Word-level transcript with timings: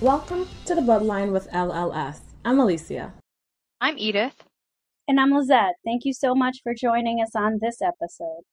Welcome 0.00 0.48
to 0.64 0.74
the 0.74 0.80
Bloodline 0.80 1.30
with 1.30 1.46
LLS. 1.50 2.20
I'm 2.42 2.58
Alicia. 2.58 3.12
I'm 3.82 3.98
Edith. 3.98 4.44
And 5.06 5.20
I'm 5.20 5.30
Lizette. 5.30 5.74
Thank 5.84 6.06
you 6.06 6.14
so 6.14 6.34
much 6.34 6.60
for 6.62 6.72
joining 6.72 7.20
us 7.20 7.36
on 7.36 7.58
this 7.60 7.82
episode. 7.82 8.44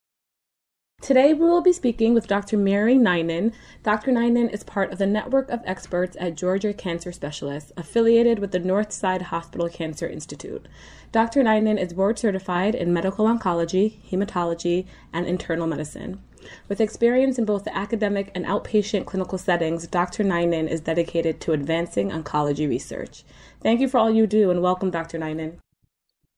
Today 1.01 1.33
we 1.33 1.45
will 1.45 1.61
be 1.61 1.71
speaking 1.71 2.13
with 2.13 2.27
Dr. 2.27 2.57
Mary 2.57 2.95
Ninan. 2.95 3.53
Dr. 3.83 4.11
Ninan 4.11 4.51
is 4.51 4.63
part 4.63 4.91
of 4.91 4.97
the 4.97 5.05
network 5.05 5.49
of 5.49 5.61
experts 5.63 6.17
at 6.19 6.35
Georgia 6.35 6.73
Cancer 6.73 7.11
Specialists, 7.13 7.71
affiliated 7.77 8.39
with 8.39 8.51
the 8.51 8.59
Northside 8.59 9.21
Hospital 9.21 9.69
Cancer 9.69 10.07
Institute. 10.07 10.67
Dr. 11.13 11.43
Ninan 11.43 11.79
is 11.79 11.93
board 11.93 12.19
certified 12.19 12.75
in 12.75 12.91
medical 12.91 13.25
oncology, 13.25 13.99
hematology, 14.09 14.85
and 15.13 15.25
internal 15.25 15.65
medicine. 15.65 16.21
With 16.67 16.81
experience 16.81 17.37
in 17.37 17.45
both 17.45 17.63
the 17.63 17.77
academic 17.77 18.31
and 18.35 18.43
outpatient 18.45 19.05
clinical 19.05 19.37
settings, 19.37 19.87
Dr. 19.87 20.25
Ninan 20.25 20.67
is 20.67 20.81
dedicated 20.81 21.39
to 21.41 21.53
advancing 21.53 22.09
oncology 22.09 22.67
research. 22.67 23.23
Thank 23.61 23.79
you 23.79 23.87
for 23.87 23.99
all 23.99 24.11
you 24.11 24.27
do 24.27 24.51
and 24.51 24.61
welcome, 24.61 24.91
Dr. 24.91 25.19
Ninan. 25.19 25.59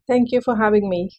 Thank 0.06 0.32
you 0.32 0.42
for 0.42 0.58
having 0.58 0.88
me. 0.90 1.10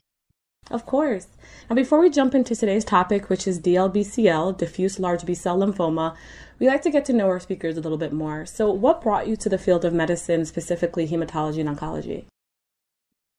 Of 0.70 0.86
course. 0.86 1.26
Now, 1.68 1.74
before 1.74 2.00
we 2.00 2.10
jump 2.10 2.32
into 2.32 2.54
today's 2.54 2.84
topic, 2.84 3.28
which 3.28 3.48
is 3.48 3.58
DLBCL, 3.58 4.56
diffuse 4.56 5.00
large 5.00 5.26
B 5.26 5.34
cell 5.34 5.58
lymphoma, 5.58 6.14
we 6.60 6.68
like 6.68 6.82
to 6.82 6.90
get 6.90 7.04
to 7.06 7.12
know 7.12 7.26
our 7.26 7.40
speakers 7.40 7.76
a 7.76 7.80
little 7.80 7.98
bit 7.98 8.12
more. 8.12 8.46
So, 8.46 8.70
what 8.70 9.02
brought 9.02 9.26
you 9.26 9.34
to 9.36 9.48
the 9.48 9.58
field 9.58 9.84
of 9.84 9.92
medicine, 9.92 10.44
specifically 10.44 11.08
hematology 11.08 11.60
and 11.60 11.76
oncology? 11.76 12.26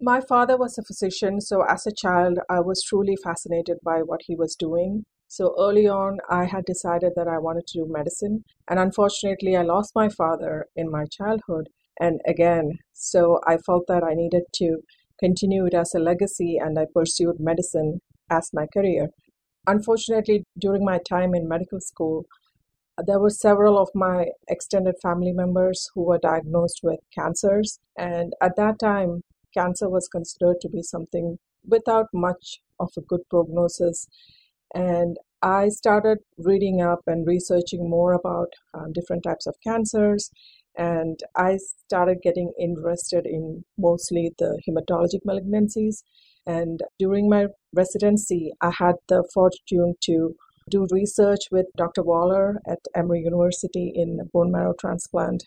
My 0.02 0.20
father 0.20 0.58
was 0.58 0.78
a 0.78 0.84
physician, 0.84 1.40
so 1.40 1.64
as 1.64 1.88
a 1.88 1.94
child, 1.96 2.40
I 2.50 2.60
was 2.60 2.84
truly 2.84 3.16
fascinated 3.24 3.78
by 3.84 4.00
what 4.00 4.22
he 4.26 4.36
was 4.36 4.56
doing. 4.56 5.06
So 5.28 5.56
early 5.58 5.88
on, 5.88 6.18
I 6.30 6.46
had 6.46 6.66
decided 6.66 7.14
that 7.16 7.28
I 7.30 7.38
wanted 7.38 7.66
to 7.68 7.80
do 7.80 7.86
medicine. 7.88 8.44
And 8.70 8.78
unfortunately, 8.78 9.56
I 9.56 9.62
lost 9.62 9.96
my 9.96 10.10
father 10.10 10.66
in 10.76 10.92
my 10.92 11.06
childhood. 11.06 11.70
And 12.02 12.20
again, 12.28 12.80
so 12.92 13.40
I 13.48 13.58
felt 13.58 13.86
that 13.88 14.04
I 14.04 14.16
needed 14.16 14.44
to 14.56 14.80
continue 15.20 15.66
it 15.66 15.74
as 15.74 15.94
a 15.94 16.00
legacy, 16.00 16.58
and 16.58 16.78
I 16.78 16.86
pursued 16.94 17.40
medicine 17.40 18.02
as 18.30 18.50
my 18.54 18.68
career. 18.74 19.10
Unfortunately, 19.68 20.44
during 20.60 20.84
my 20.84 21.00
time 21.08 21.36
in 21.36 21.48
medical 21.48 21.80
school, 21.80 22.26
there 23.06 23.20
were 23.20 23.30
several 23.30 23.78
of 23.78 23.90
my 23.96 24.28
extended 24.48 24.96
family 25.02 25.32
members 25.32 25.90
who 25.94 26.04
were 26.04 26.18
diagnosed 26.18 26.82
with 26.84 27.00
cancers. 27.14 27.80
And 27.98 28.34
at 28.42 28.56
that 28.58 28.80
time, 28.80 29.22
cancer 29.54 29.90
was 29.90 30.08
considered 30.08 30.58
to 30.62 30.70
be 30.70 30.82
something 30.82 31.38
without 31.66 32.08
much 32.14 32.60
of 32.80 32.90
a 32.98 33.02
good 33.02 33.22
prognosis. 33.30 34.08
And 34.74 35.18
I 35.42 35.70
started 35.70 36.20
reading 36.38 36.82
up 36.82 37.02
and 37.08 37.26
researching 37.26 37.90
more 37.90 38.14
about 38.14 38.50
um, 38.74 38.94
different 38.94 39.24
types 39.24 39.48
of 39.48 39.56
cancers. 39.64 40.30
And 40.78 41.20
I 41.36 41.58
started 41.58 42.20
getting 42.24 42.54
interested 42.60 43.26
in 43.26 43.66
mostly 43.78 44.32
the 44.38 44.60
hematologic 44.68 45.22
malignancies. 45.28 46.04
And 46.46 46.82
during 46.98 47.30
my 47.30 47.48
residency, 47.74 48.52
I 48.62 48.72
had 48.78 48.96
the 49.08 49.28
fortune 49.34 49.96
to 50.06 50.36
do 50.70 50.88
research 50.92 51.42
with 51.52 51.66
Dr. 51.76 52.04
Waller 52.04 52.62
at 52.68 52.80
Emory 52.96 53.22
University 53.22 53.92
in 53.94 54.20
bone 54.34 54.52
marrow 54.52 54.74
transplant. 54.80 55.44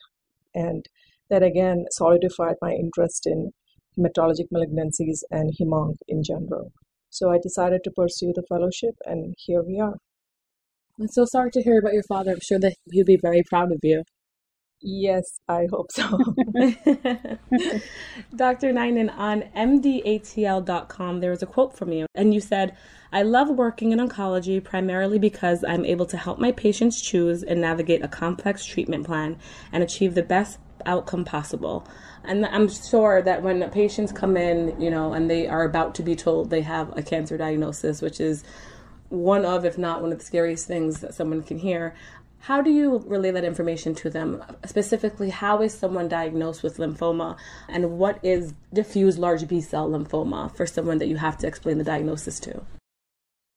And 0.55 0.85
that 1.31 1.43
again 1.43 1.87
solidified 1.91 2.57
my 2.61 2.73
interest 2.73 3.27
in 3.27 3.53
hematologic 3.99 4.49
malignancies 4.53 5.21
and 5.31 5.55
hemonc 5.59 5.97
in 6.09 6.23
general. 6.23 6.73
So 7.11 7.31
I 7.31 7.39
decided 7.39 7.83
to 7.85 7.91
pursue 7.91 8.33
the 8.35 8.43
fellowship, 8.49 8.97
and 9.05 9.35
here 9.39 9.63
we 9.63 9.79
are. 9.81 9.95
I'm 11.01 11.09
so 11.09 11.25
sorry 11.25 11.51
to 11.53 11.63
hear 11.63 11.79
about 11.79 11.93
your 11.93 12.03
father. 12.09 12.33
I'm 12.33 12.41
sure 12.41 12.59
that 12.59 12.75
he'll 12.91 13.05
be 13.05 13.19
very 13.21 13.43
proud 13.49 13.73
of 13.73 13.79
you. 13.83 14.03
Yes, 14.87 15.41
I 15.49 15.67
hope 15.71 15.91
so. 15.91 16.03
Dr. 18.37 18.71
Ninan, 18.71 19.17
on 19.17 19.45
MDATL.com, 19.57 21.21
there 21.21 21.31
was 21.31 21.43
a 21.43 21.47
quote 21.47 21.75
from 21.75 21.91
you, 21.91 22.05
and 22.15 22.35
you 22.35 22.41
said, 22.43 22.77
I 23.11 23.23
love 23.23 23.49
working 23.49 23.93
in 23.93 23.99
oncology 23.99 24.63
primarily 24.63 25.19
because 25.19 25.65
I'm 25.65 25.87
able 25.87 26.05
to 26.05 26.19
help 26.19 26.39
my 26.39 26.53
patients 26.53 27.01
choose 27.01 27.43
and 27.43 27.63
navigate 27.63 28.05
a 28.05 28.09
complex 28.09 28.67
treatment 28.67 29.07
plan 29.07 29.39
and 29.73 29.83
achieve 29.83 30.15
the 30.15 30.23
best 30.23 30.59
outcome 30.85 31.25
possible. 31.25 31.89
And 32.23 32.45
I'm 32.45 32.69
sure 32.69 33.23
that 33.23 33.43
when 33.43 33.67
patients 33.71 34.13
come 34.13 34.37
in, 34.37 34.79
you 34.79 34.91
know, 34.91 35.15
and 35.15 35.31
they 35.31 35.47
are 35.47 35.65
about 35.65 35.95
to 35.95 36.03
be 36.03 36.15
told 36.15 36.51
they 36.51 36.61
have 36.61 36.95
a 36.95 37.03
cancer 37.03 37.39
diagnosis, 37.39 38.03
which 38.03 38.21
is 38.21 38.45
one 39.09 39.47
of, 39.47 39.65
if 39.65 39.79
not 39.79 40.03
one 40.03 40.13
of 40.13 40.19
the 40.19 40.25
scariest 40.25 40.67
things 40.67 41.01
that 41.01 41.15
someone 41.15 41.43
can 41.43 41.59
hear, 41.59 41.95
how 42.45 42.61
do 42.61 42.71
you 42.71 42.99
relay 43.07 43.31
that 43.31 43.43
information 43.43 43.95
to 43.95 44.11
them? 44.11 44.43
Specifically, 44.67 45.31
how 45.31 45.63
is 45.63 45.73
someone 45.73 46.09
diagnosed 46.09 46.63
with 46.63 46.77
lymphoma 46.77 47.39
and 47.71 47.99
what 47.99 48.19
is 48.23 48.53
diffuse 48.71 49.17
large 49.19 49.49
B 49.49 49.63
cell 49.63 49.89
lymphoma 49.89 50.55
for 50.55 50.67
someone 50.67 50.99
that 50.99 51.09
you 51.09 51.17
have 51.17 51.39
to 51.39 51.47
explain 51.47 51.79
the 51.79 51.85
diagnosis 51.85 52.39
to? 52.41 52.61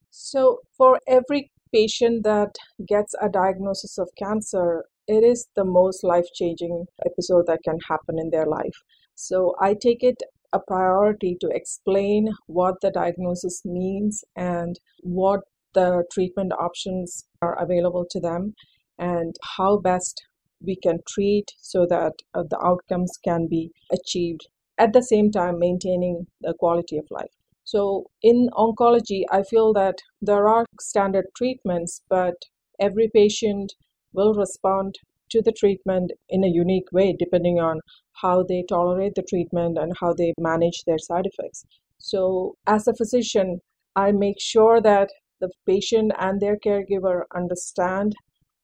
So, 0.09 0.59
for 0.77 1.01
every 1.05 1.51
patient 1.73 2.23
that 2.23 2.55
gets 2.87 3.13
a 3.21 3.27
diagnosis 3.27 3.97
of 3.97 4.07
cancer, 4.17 4.85
it 5.05 5.21
is 5.21 5.47
the 5.57 5.65
most 5.65 6.01
life 6.05 6.27
changing 6.33 6.85
episode 7.05 7.45
that 7.47 7.63
can 7.65 7.79
happen 7.89 8.17
in 8.17 8.29
their 8.29 8.45
life. 8.45 8.77
So 9.15 9.53
I 9.59 9.73
take 9.73 10.01
it 10.01 10.23
a 10.53 10.59
priority 10.59 11.35
to 11.41 11.49
explain 11.49 12.29
what 12.45 12.75
the 12.81 12.91
diagnosis 12.91 13.63
means 13.65 14.23
and 14.37 14.79
what 15.01 15.41
the 15.73 16.05
treatment 16.11 16.53
options 16.57 17.25
are 17.41 17.61
available 17.61 18.05
to 18.11 18.19
them 18.21 18.53
and 18.97 19.35
how 19.57 19.77
best 19.77 20.21
we 20.61 20.75
can 20.75 20.99
treat 21.07 21.53
so 21.59 21.85
that 21.85 22.13
uh, 22.33 22.43
the 22.49 22.59
outcomes 22.63 23.17
can 23.23 23.47
be 23.47 23.71
achieved 23.91 24.47
at 24.77 24.93
the 24.93 25.03
same 25.03 25.31
time 25.31 25.59
maintaining 25.59 26.27
the 26.41 26.53
quality 26.53 26.97
of 26.97 27.05
life. 27.09 27.31
So 27.63 28.09
in 28.21 28.49
oncology, 28.53 29.23
I 29.29 29.43
feel 29.43 29.73
that 29.73 29.97
there 30.21 30.47
are 30.47 30.65
standard 30.79 31.25
treatments, 31.35 32.01
but 32.09 32.35
every 32.79 33.09
patient 33.13 33.73
will 34.13 34.33
respond 34.33 34.95
to 35.29 35.41
the 35.41 35.51
treatment 35.51 36.13
in 36.29 36.43
a 36.43 36.47
unique 36.47 36.91
way 36.91 37.13
depending 37.17 37.59
on 37.59 37.81
how 38.21 38.43
they 38.43 38.63
tolerate 38.67 39.15
the 39.15 39.23
treatment 39.23 39.77
and 39.77 39.93
how 39.99 40.13
they 40.13 40.33
manage 40.39 40.83
their 40.85 40.97
side 40.97 41.25
effects. 41.25 41.65
So, 41.97 42.55
as 42.65 42.87
a 42.87 42.95
physician, 42.95 43.59
I 43.95 44.11
make 44.11 44.39
sure 44.39 44.79
that 44.81 45.09
the 45.39 45.49
patient 45.65 46.13
and 46.17 46.39
their 46.39 46.57
caregiver 46.57 47.23
understand 47.35 48.15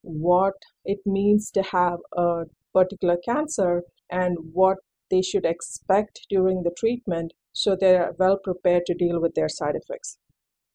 what 0.04 0.54
it 0.86 1.00
means 1.06 1.50
to 1.52 1.64
have 1.64 2.00
a 2.16 2.44
particular 2.74 3.18
cancer 3.26 3.84
and 4.12 4.38
what 4.54 4.78
they 5.10 5.22
should 5.22 5.46
expect 5.46 6.26
during 6.30 6.64
the 6.64 6.76
treatment 6.78 7.34
so 7.54 7.76
they're 7.76 8.14
well 8.18 8.38
prepared 8.44 8.86
to 8.86 8.94
deal 8.94 9.20
with 9.20 9.36
their 9.36 9.50
side 9.50 9.76
effects. 9.76 10.18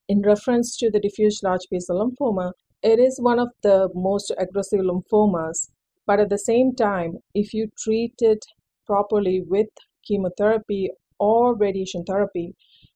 In 0.08 0.22
reference 0.22 0.76
to 0.78 0.90
the 0.90 1.00
diffuse 1.00 1.42
large 1.42 1.66
B 1.70 1.78
cell 1.80 1.98
lymphoma, 1.98 2.52
it 2.82 2.98
is 2.98 3.20
one 3.20 3.38
of 3.38 3.48
the 3.62 3.90
most 3.94 4.32
aggressive 4.38 4.80
lymphomas, 4.80 5.70
but 6.06 6.20
at 6.20 6.30
the 6.30 6.38
same 6.38 6.74
time, 6.74 7.18
if 7.34 7.52
you 7.52 7.68
treat 7.76 8.14
it 8.20 8.44
properly 8.86 9.42
with 9.46 9.68
chemotherapy 10.06 10.90
or 11.18 11.54
radiation 11.54 12.04
therapy, 12.04 12.54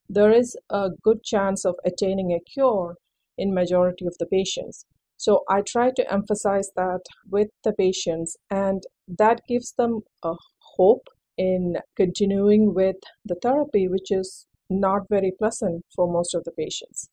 there 0.08 0.30
is 0.30 0.56
a 0.70 0.90
good 1.02 1.22
chance 1.22 1.64
of 1.64 1.74
attaining 1.84 2.32
a 2.32 2.40
cure 2.40 2.96
in 3.36 3.52
majority 3.52 4.06
of 4.06 4.16
the 4.18 4.26
patients. 4.26 4.86
So 5.22 5.44
I 5.48 5.60
try 5.60 5.92
to 5.94 6.12
emphasize 6.12 6.72
that 6.74 7.02
with 7.30 7.50
the 7.62 7.72
patients 7.72 8.36
and 8.50 8.82
that 9.06 9.40
gives 9.48 9.72
them 9.78 10.00
a 10.24 10.34
hope 10.76 11.06
in 11.38 11.76
continuing 11.94 12.74
with 12.74 12.96
the 13.24 13.36
therapy, 13.36 13.86
which 13.86 14.10
is 14.10 14.48
not 14.68 15.02
very 15.08 15.30
pleasant 15.38 15.84
for 15.94 16.12
most 16.12 16.34
of 16.34 16.42
the 16.42 16.50
patients. 16.50 17.08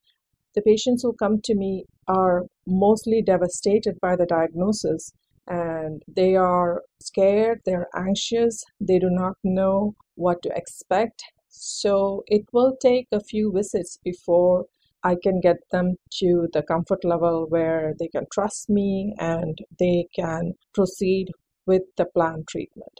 The 0.55 0.63
patients 0.63 1.03
who 1.03 1.13
come 1.13 1.39
to 1.43 1.53
me 1.53 1.85
are 2.07 2.47
mostly 2.65 3.21
devastated 3.21 3.99
by 4.01 4.15
the 4.15 4.25
diagnosis 4.25 5.11
and 5.45 6.01
they 6.07 6.35
are 6.35 6.81
scared, 6.99 7.61
they're 7.63 7.89
anxious, 7.95 8.63
they 8.81 8.97
do 8.97 9.11
not 9.11 9.35
know 9.43 9.93
what 10.15 10.41
to 10.41 10.49
expect. 10.55 11.21
So 11.47 12.23
it 12.25 12.45
will 12.51 12.75
take 12.75 13.05
a 13.11 13.23
few 13.23 13.51
visits 13.51 13.99
before 14.03 14.65
I 15.03 15.15
can 15.21 15.39
get 15.39 15.57
them 15.71 15.95
to 16.19 16.47
the 16.51 16.63
comfort 16.63 17.03
level 17.03 17.45
where 17.49 17.93
they 17.99 18.07
can 18.07 18.25
trust 18.33 18.69
me 18.69 19.15
and 19.17 19.57
they 19.79 20.07
can 20.15 20.53
proceed 20.73 21.27
with 21.65 21.83
the 21.97 22.05
planned 22.05 22.47
treatment. 22.47 22.99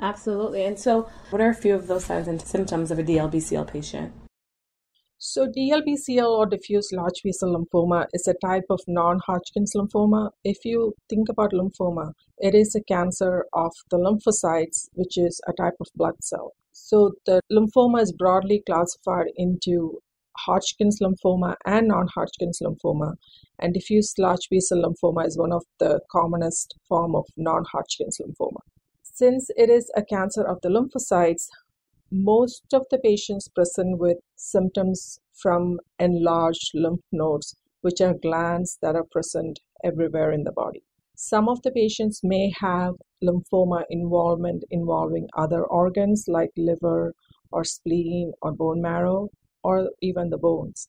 Absolutely. 0.00 0.64
And 0.64 0.78
so, 0.78 1.08
what 1.28 1.42
are 1.42 1.50
a 1.50 1.54
few 1.54 1.74
of 1.74 1.86
those 1.86 2.06
signs 2.06 2.26
and 2.26 2.40
symptoms 2.40 2.90
of 2.90 2.98
a 2.98 3.02
DLBCL 3.02 3.70
patient? 3.70 4.12
So, 5.18 5.46
DLBCL 5.46 6.30
or 6.38 6.46
diffuse 6.46 6.90
large 6.92 7.22
B 7.22 7.32
cell 7.32 7.54
lymphoma 7.54 8.06
is 8.14 8.26
a 8.26 8.32
type 8.42 8.64
of 8.70 8.80
non 8.88 9.20
Hodgkin's 9.26 9.74
lymphoma. 9.76 10.30
If 10.42 10.64
you 10.64 10.94
think 11.10 11.28
about 11.28 11.52
lymphoma, 11.52 12.12
it 12.38 12.54
is 12.54 12.74
a 12.74 12.82
cancer 12.82 13.44
of 13.52 13.72
the 13.90 13.98
lymphocytes, 13.98 14.88
which 14.94 15.18
is 15.18 15.38
a 15.46 15.52
type 15.52 15.76
of 15.78 15.88
blood 15.94 16.14
cell. 16.22 16.54
So, 16.72 17.12
the 17.26 17.42
lymphoma 17.52 18.00
is 18.00 18.12
broadly 18.12 18.62
classified 18.64 19.26
into 19.36 20.00
Hodgkin's 20.46 21.00
lymphoma 21.00 21.54
and 21.64 21.88
non 21.88 22.08
Hodgkin's 22.14 22.60
lymphoma. 22.62 23.14
And 23.58 23.74
diffuse 23.74 24.14
large 24.18 24.48
B 24.50 24.60
cell 24.60 24.82
lymphoma 24.82 25.26
is 25.26 25.38
one 25.38 25.52
of 25.52 25.64
the 25.78 26.00
commonest 26.10 26.78
form 26.88 27.14
of 27.14 27.26
non 27.36 27.64
Hodgkin's 27.72 28.18
lymphoma. 28.18 28.60
Since 29.02 29.50
it 29.56 29.68
is 29.68 29.90
a 29.96 30.04
cancer 30.04 30.42
of 30.42 30.60
the 30.62 30.68
lymphocytes, 30.68 31.46
most 32.10 32.64
of 32.72 32.86
the 32.90 32.98
patients 32.98 33.48
present 33.48 33.98
with 33.98 34.18
symptoms 34.36 35.20
from 35.34 35.78
enlarged 35.98 36.70
lymph 36.74 37.02
nodes, 37.12 37.54
which 37.82 38.00
are 38.00 38.14
glands 38.14 38.78
that 38.82 38.96
are 38.96 39.06
present 39.12 39.60
everywhere 39.84 40.32
in 40.32 40.44
the 40.44 40.52
body. 40.52 40.82
Some 41.16 41.48
of 41.48 41.60
the 41.62 41.70
patients 41.70 42.20
may 42.24 42.50
have 42.58 42.94
lymphoma 43.22 43.84
involvement 43.90 44.64
involving 44.70 45.28
other 45.36 45.64
organs 45.64 46.24
like 46.26 46.50
liver 46.56 47.14
or 47.52 47.62
spleen 47.62 48.32
or 48.40 48.52
bone 48.52 48.80
marrow 48.80 49.28
or 49.62 49.90
even 50.00 50.30
the 50.30 50.38
bones. 50.38 50.88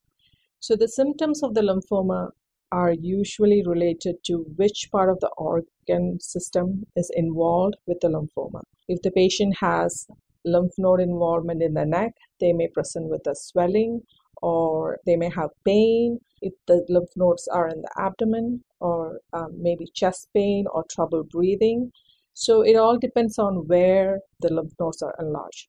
So 0.60 0.76
the 0.76 0.88
symptoms 0.88 1.42
of 1.44 1.54
the 1.54 1.62
lymphoma 1.62 2.30
are 2.72 2.94
usually 2.94 3.64
related 3.66 4.16
to 4.26 4.46
which 4.56 4.90
part 4.92 5.10
of 5.10 5.20
the 5.20 5.32
organ 5.38 6.20
system 6.20 6.86
is 6.96 7.12
involved 7.16 7.76
with 7.86 8.00
the 8.00 8.08
lymphoma. 8.08 8.62
If 8.88 9.02
the 9.02 9.12
patient 9.12 9.58
has 9.60 10.08
lymph 10.46 10.74
node 10.78 11.02
involvement 11.02 11.62
in 11.62 11.74
the 11.74 11.86
neck, 11.86 12.14
they 12.40 12.54
may 12.54 12.68
present 12.68 13.10
with 13.10 13.28
a 13.28 13.36
swelling 13.36 14.02
or 14.42 15.00
they 15.06 15.16
may 15.16 15.30
have 15.30 15.50
pain 15.66 16.20
if 16.42 16.54
the 16.68 16.86
lymph 16.90 17.10
nodes 17.16 17.48
are 17.48 17.68
in 17.68 17.82
the 17.82 17.92
abdomen 17.98 18.64
or 18.80 19.20
um, 19.34 19.56
maybe 19.62 19.86
chest 19.94 20.30
pain 20.34 20.66
or 20.74 20.84
trouble 20.90 21.24
breathing. 21.24 21.92
So 22.34 22.62
it 22.62 22.76
all 22.76 22.98
depends 22.98 23.38
on 23.38 23.68
where 23.68 24.20
the 24.40 24.54
lymph 24.54 24.74
nodes 24.80 25.02
are 25.02 25.16
enlarged. 25.20 25.68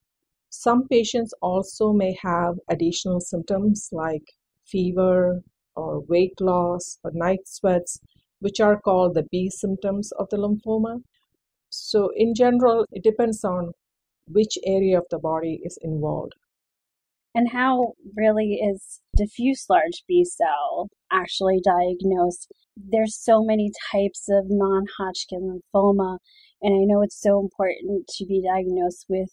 Some 0.54 0.86
patients 0.86 1.32
also 1.40 1.94
may 1.94 2.14
have 2.20 2.60
additional 2.68 3.20
symptoms 3.20 3.88
like 3.90 4.34
fever 4.66 5.42
or 5.74 6.00
weight 6.00 6.38
loss 6.42 6.98
or 7.02 7.10
night 7.14 7.48
sweats, 7.48 7.98
which 8.40 8.60
are 8.60 8.78
called 8.78 9.14
the 9.14 9.22
B 9.22 9.48
symptoms 9.48 10.12
of 10.12 10.28
the 10.28 10.36
lymphoma. 10.36 11.02
So, 11.70 12.10
in 12.14 12.34
general, 12.34 12.84
it 12.92 13.02
depends 13.02 13.42
on 13.44 13.72
which 14.26 14.58
area 14.66 14.98
of 14.98 15.06
the 15.10 15.18
body 15.18 15.62
is 15.64 15.78
involved. 15.80 16.34
And 17.34 17.48
how 17.48 17.94
really 18.14 18.56
is 18.56 19.00
diffuse 19.16 19.64
large 19.70 20.04
B 20.06 20.22
cell 20.22 20.90
actually 21.10 21.62
diagnosed? 21.64 22.52
There's 22.76 23.16
so 23.16 23.42
many 23.42 23.72
types 23.90 24.28
of 24.28 24.50
non 24.50 24.84
Hodgkin 24.98 25.62
lymphoma, 25.74 26.18
and 26.60 26.74
I 26.74 26.84
know 26.84 27.00
it's 27.00 27.18
so 27.22 27.40
important 27.40 28.06
to 28.18 28.26
be 28.26 28.42
diagnosed 28.42 29.06
with 29.08 29.30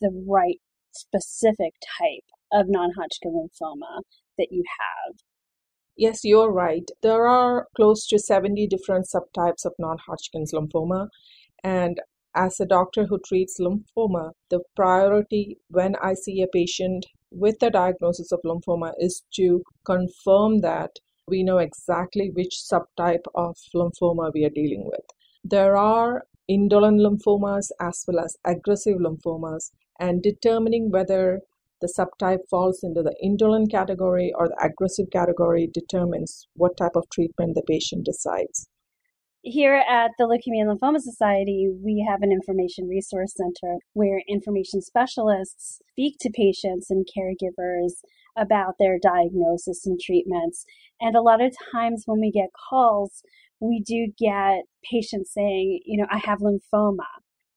the 0.00 0.24
right 0.26 0.60
specific 0.92 1.74
type 1.98 2.24
of 2.52 2.66
non 2.68 2.90
Hodgkin 2.96 3.32
lymphoma 3.32 4.02
that 4.38 4.48
you 4.50 4.64
have. 4.78 5.16
Yes, 5.96 6.20
you're 6.24 6.52
right. 6.52 6.88
There 7.02 7.26
are 7.26 7.68
close 7.76 8.06
to 8.08 8.18
70 8.18 8.66
different 8.68 9.06
subtypes 9.06 9.64
of 9.64 9.74
non 9.78 9.98
Hodgkin's 9.98 10.52
lymphoma. 10.52 11.08
And 11.62 12.00
as 12.34 12.60
a 12.60 12.66
doctor 12.66 13.06
who 13.06 13.18
treats 13.18 13.60
lymphoma, 13.60 14.32
the 14.50 14.60
priority 14.76 15.58
when 15.68 15.96
I 16.02 16.14
see 16.14 16.42
a 16.42 16.46
patient 16.46 17.06
with 17.30 17.62
a 17.62 17.70
diagnosis 17.70 18.32
of 18.32 18.40
lymphoma 18.44 18.92
is 18.98 19.22
to 19.34 19.62
confirm 19.84 20.60
that 20.60 20.90
we 21.28 21.42
know 21.42 21.58
exactly 21.58 22.30
which 22.34 22.62
subtype 22.70 23.26
of 23.34 23.56
lymphoma 23.74 24.32
we 24.34 24.44
are 24.44 24.50
dealing 24.50 24.84
with. 24.86 25.04
There 25.44 25.76
are 25.76 26.24
indolent 26.50 26.98
lymphomas 27.00 27.68
as 27.80 28.04
well 28.06 28.18
as 28.24 28.36
aggressive 28.44 28.96
lymphomas, 28.98 29.70
and 30.00 30.22
determining 30.22 30.90
whether 30.90 31.40
the 31.80 31.92
subtype 31.96 32.40
falls 32.50 32.80
into 32.82 33.02
the 33.02 33.14
indolent 33.22 33.70
category 33.70 34.32
or 34.36 34.48
the 34.48 34.62
aggressive 34.62 35.06
category 35.12 35.70
determines 35.72 36.48
what 36.54 36.76
type 36.76 36.96
of 36.96 37.08
treatment 37.10 37.54
the 37.54 37.62
patient 37.62 38.04
decides. 38.04 38.68
Here 39.42 39.82
at 39.88 40.10
the 40.18 40.24
Leukemia 40.24 40.68
and 40.68 40.78
Lymphoma 40.78 41.00
Society, 41.00 41.70
we 41.82 42.06
have 42.06 42.20
an 42.20 42.30
information 42.30 42.88
resource 42.88 43.32
center 43.34 43.78
where 43.94 44.20
information 44.28 44.82
specialists 44.82 45.80
speak 45.92 46.16
to 46.20 46.30
patients 46.30 46.90
and 46.90 47.06
caregivers 47.06 47.92
about 48.36 48.74
their 48.78 48.98
diagnosis 49.02 49.86
and 49.86 49.98
treatments. 49.98 50.66
And 51.00 51.16
a 51.16 51.22
lot 51.22 51.40
of 51.40 51.56
times 51.72 52.02
when 52.04 52.20
we 52.20 52.30
get 52.30 52.50
calls, 52.68 53.22
we 53.60 53.80
do 53.80 54.08
get 54.18 54.64
patients 54.90 55.32
saying, 55.32 55.80
you 55.84 55.98
know, 55.98 56.06
I 56.10 56.18
have 56.18 56.40
lymphoma. 56.40 57.06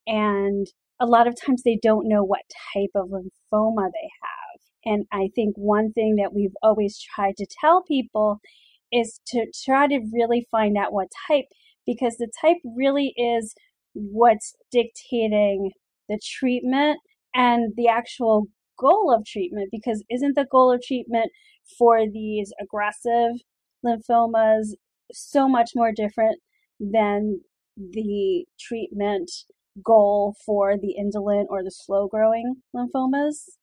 And 0.06 0.66
a 1.00 1.06
lot 1.06 1.26
of 1.26 1.34
times 1.40 1.62
they 1.62 1.78
don't 1.82 2.08
know 2.08 2.22
what 2.22 2.42
type 2.74 2.90
of 2.94 3.08
lymphoma 3.08 3.90
they 3.92 4.10
have. 4.22 4.60
And 4.84 5.06
I 5.12 5.30
think 5.34 5.56
one 5.56 5.92
thing 5.92 6.16
that 6.16 6.34
we've 6.34 6.54
always 6.62 6.98
tried 6.98 7.36
to 7.38 7.46
tell 7.46 7.82
people 7.82 8.40
is 8.92 9.20
to 9.28 9.46
try 9.64 9.86
to 9.86 10.00
really 10.12 10.46
find 10.50 10.76
out 10.76 10.92
what 10.92 11.08
type 11.26 11.46
because 11.86 12.16
the 12.16 12.30
type 12.40 12.58
really 12.76 13.14
is 13.16 13.54
what's 13.94 14.54
dictating 14.70 15.70
the 16.08 16.18
treatment 16.22 16.98
and 17.34 17.72
the 17.76 17.88
actual 17.88 18.46
goal 18.78 19.12
of 19.14 19.24
treatment 19.24 19.68
because 19.70 20.02
isn't 20.10 20.34
the 20.34 20.46
goal 20.50 20.72
of 20.72 20.82
treatment 20.82 21.30
for 21.78 22.06
these 22.06 22.52
aggressive 22.60 23.32
lymphomas 23.84 24.72
so 25.12 25.48
much 25.48 25.72
more 25.74 25.92
different 25.92 26.40
than 26.80 27.40
the 27.76 28.44
treatment 28.58 29.30
goal 29.84 30.34
for 30.44 30.76
the 30.76 30.92
indolent 30.92 31.48
or 31.50 31.62
the 31.62 31.70
slow 31.70 32.06
growing 32.06 32.56
lymphomas? 32.74 33.56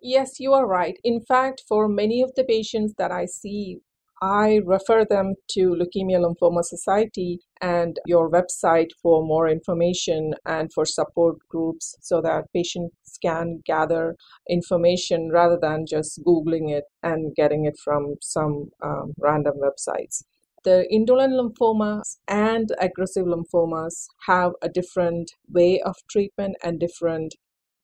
Yes, 0.00 0.38
you 0.38 0.52
are 0.52 0.66
right. 0.66 0.98
In 1.02 1.20
fact, 1.20 1.62
for 1.66 1.88
many 1.88 2.22
of 2.22 2.34
the 2.34 2.44
patients 2.44 2.94
that 2.98 3.10
I 3.10 3.26
see 3.26 3.80
I 4.22 4.60
refer 4.64 5.04
them 5.04 5.34
to 5.50 5.74
Leukemia 5.74 6.18
Lymphoma 6.18 6.62
Society 6.62 7.40
and 7.60 7.98
your 8.06 8.30
website 8.30 8.88
for 9.02 9.22
more 9.22 9.48
information 9.48 10.34
and 10.46 10.72
for 10.72 10.86
support 10.86 11.36
groups 11.48 11.94
so 12.00 12.22
that 12.22 12.50
patients 12.54 13.18
can 13.20 13.60
gather 13.66 14.16
information 14.48 15.30
rather 15.30 15.58
than 15.60 15.84
just 15.86 16.22
Googling 16.24 16.70
it 16.70 16.84
and 17.02 17.34
getting 17.34 17.66
it 17.66 17.76
from 17.82 18.14
some 18.22 18.70
um, 18.82 19.12
random 19.18 19.56
websites. 19.60 20.24
The 20.64 20.86
indolent 20.90 21.34
lymphomas 21.34 22.18
and 22.26 22.70
aggressive 22.80 23.26
lymphomas 23.26 24.06
have 24.26 24.52
a 24.62 24.68
different 24.68 25.30
way 25.48 25.80
of 25.80 25.96
treatment 26.10 26.56
and 26.62 26.80
different 26.80 27.34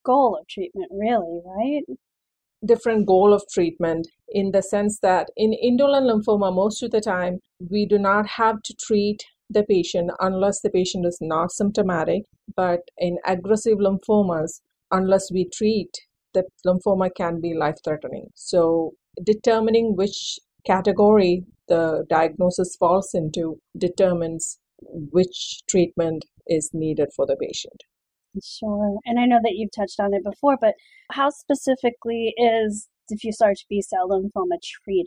goal 0.05 0.37
of 0.41 0.47
treatment, 0.49 0.91
really, 0.93 1.41
right? 1.45 1.85
different 2.65 3.07
goal 3.07 3.33
of 3.33 3.43
treatment 3.53 4.07
in 4.29 4.51
the 4.53 4.63
sense 4.63 4.99
that 5.01 5.29
in 5.37 5.53
indolent 5.53 6.07
lymphoma, 6.07 6.55
most 6.55 6.83
of 6.83 6.91
the 6.91 7.01
time, 7.01 7.41
we 7.71 7.87
do 7.87 7.99
not 7.99 8.27
have 8.27 8.63
to 8.63 8.75
treat 8.75 9.25
the 9.49 9.63
patient 9.65 10.11
unless 10.21 10.61
the 10.61 10.71
patient 10.71 11.07
is 11.07 11.19
not 11.21 11.51
symptomatic. 11.53 12.23
But 12.55 12.81
in 12.99 13.19
aggressive 13.27 13.79
lymphomas, 13.79 14.61
unless 14.91 15.31
we 15.33 15.49
treat, 15.53 15.91
the 16.35 16.45
lymphoma 16.67 17.11
can 17.17 17.41
be 17.41 17.55
life 17.55 17.77
threatening. 17.85 18.29
So, 18.35 18.93
determining 19.25 19.97
which 19.97 20.39
category 20.67 21.45
the 21.69 22.05
diagnosis 22.11 22.77
falls 22.77 23.11
into 23.15 23.61
determines 23.79 24.59
which 24.83 25.61
treatment 25.69 26.25
is 26.47 26.71
needed 26.73 27.09
for 27.15 27.27
the 27.27 27.37
patient. 27.37 27.83
Sure. 28.43 28.97
And 29.05 29.19
I 29.19 29.27
know 29.27 29.39
that 29.43 29.55
you've 29.55 29.73
touched 29.73 30.01
on 30.01 30.15
it 30.15 30.25
before, 30.25 30.57
but 30.61 30.75
how 31.13 31.31
specifically 31.31 32.35
is 32.37 32.89
diffuse 33.09 33.41
large 33.41 33.67
B 33.69 33.83
cell 33.83 34.09
lymphoma 34.09 34.59
treated? 34.63 35.07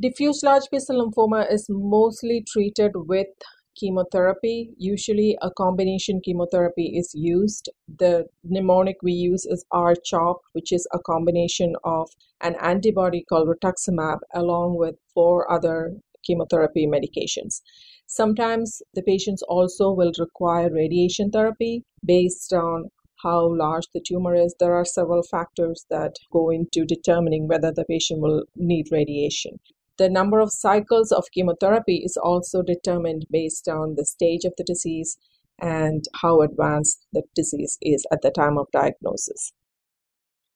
Diffuse 0.00 0.42
large 0.42 0.64
B 0.70 0.78
cell 0.78 0.96
lymphoma 1.04 1.50
is 1.50 1.66
mostly 1.68 2.44
treated 2.46 2.92
with 2.94 3.28
chemotherapy. 3.76 4.70
Usually, 4.76 5.36
a 5.42 5.50
combination 5.50 6.20
chemotherapy 6.24 6.96
is 6.96 7.12
used. 7.14 7.68
The 7.98 8.26
mnemonic 8.44 8.96
we 9.02 9.12
use 9.12 9.44
is 9.46 9.64
R-CHOP, 9.70 10.40
which 10.52 10.72
is 10.72 10.86
a 10.92 10.98
combination 10.98 11.74
of 11.84 12.08
an 12.40 12.56
antibody 12.60 13.24
called 13.28 13.48
rituximab 13.48 14.18
along 14.34 14.76
with 14.76 14.96
four 15.14 15.50
other 15.50 15.94
chemotherapy 16.24 16.86
medications. 16.86 17.60
Sometimes 18.06 18.82
the 18.94 19.02
patients 19.02 19.42
also 19.42 19.90
will 19.90 20.12
require 20.18 20.70
radiation 20.72 21.30
therapy 21.30 21.84
based 22.04 22.52
on 22.52 22.90
how 23.22 23.54
large 23.54 23.86
the 23.94 24.02
tumor 24.04 24.34
is. 24.34 24.54
There 24.58 24.74
are 24.74 24.84
several 24.84 25.22
factors 25.22 25.86
that 25.90 26.16
go 26.32 26.50
into 26.50 26.84
determining 26.84 27.48
whether 27.48 27.72
the 27.72 27.84
patient 27.84 28.20
will 28.20 28.44
need 28.56 28.88
radiation. 28.90 29.60
The 29.98 30.08
number 30.08 30.40
of 30.40 30.50
cycles 30.50 31.12
of 31.12 31.24
chemotherapy 31.32 32.02
is 32.04 32.16
also 32.16 32.62
determined 32.62 33.26
based 33.30 33.68
on 33.68 33.94
the 33.96 34.04
stage 34.04 34.44
of 34.44 34.54
the 34.56 34.64
disease 34.64 35.18
and 35.60 36.04
how 36.20 36.40
advanced 36.40 37.06
the 37.12 37.22
disease 37.36 37.78
is 37.82 38.04
at 38.10 38.22
the 38.22 38.30
time 38.30 38.58
of 38.58 38.66
diagnosis. 38.72 39.52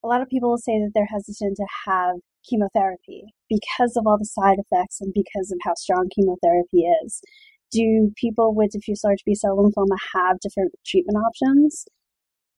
A 0.02 0.06
lot 0.06 0.22
of 0.22 0.28
people 0.28 0.56
say 0.56 0.78
that 0.78 0.92
they're 0.94 1.08
hesitant 1.10 1.56
to 1.56 1.66
have 1.86 2.16
chemotherapy 2.48 3.24
because 3.48 3.96
of 3.96 4.06
all 4.06 4.18
the 4.18 4.24
side 4.24 4.58
effects 4.58 5.00
and 5.00 5.12
because 5.12 5.50
of 5.50 5.58
how 5.62 5.74
strong 5.74 6.08
chemotherapy 6.14 6.86
is. 7.04 7.20
Do 7.72 8.12
people 8.16 8.54
with 8.54 8.70
diffuse 8.70 9.02
large 9.04 9.24
B 9.24 9.34
cell 9.34 9.56
lymphoma 9.56 9.96
have 10.14 10.38
different 10.40 10.72
treatment 10.86 11.18
options? 11.18 11.86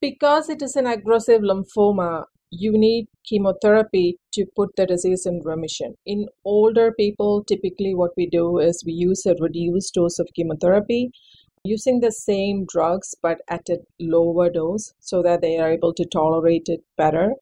Because 0.01 0.49
it 0.49 0.63
is 0.63 0.77
an 0.77 0.87
aggressive 0.87 1.43
lymphoma, 1.43 2.25
you 2.51 2.73
need 2.73 3.07
chemotherapy 3.25 4.19
to 4.33 4.47
put 4.57 4.71
the 4.77 4.87
disease 4.87 5.27
in 5.27 5.41
remission. 5.45 5.95
In 6.07 6.27
older 6.45 6.93
people, 6.93 7.45
typically 7.45 7.95
what 7.95 8.13
we 8.17 8.27
do 8.27 8.59
is 8.59 8.83
we 8.87 8.93
use 8.93 9.27
a 9.27 9.35
reduced 9.39 9.95
dose 9.95 10.19
of 10.19 10.29
chemotherapy 10.35 11.11
using 11.65 12.01
the 12.01 12.13
same 12.13 12.65
drugs 12.67 13.15
but 13.23 13.41
at 13.51 13.69
a 13.69 13.79
lower 14.01 14.49
dose 14.49 14.95
so 15.01 15.23
that 15.23 15.43
they 15.43 15.59
are 15.59 15.73
able 15.73 15.93
to 15.95 16.07
tolerate 16.07 16.67
it 16.67 16.81
better. 16.97 17.35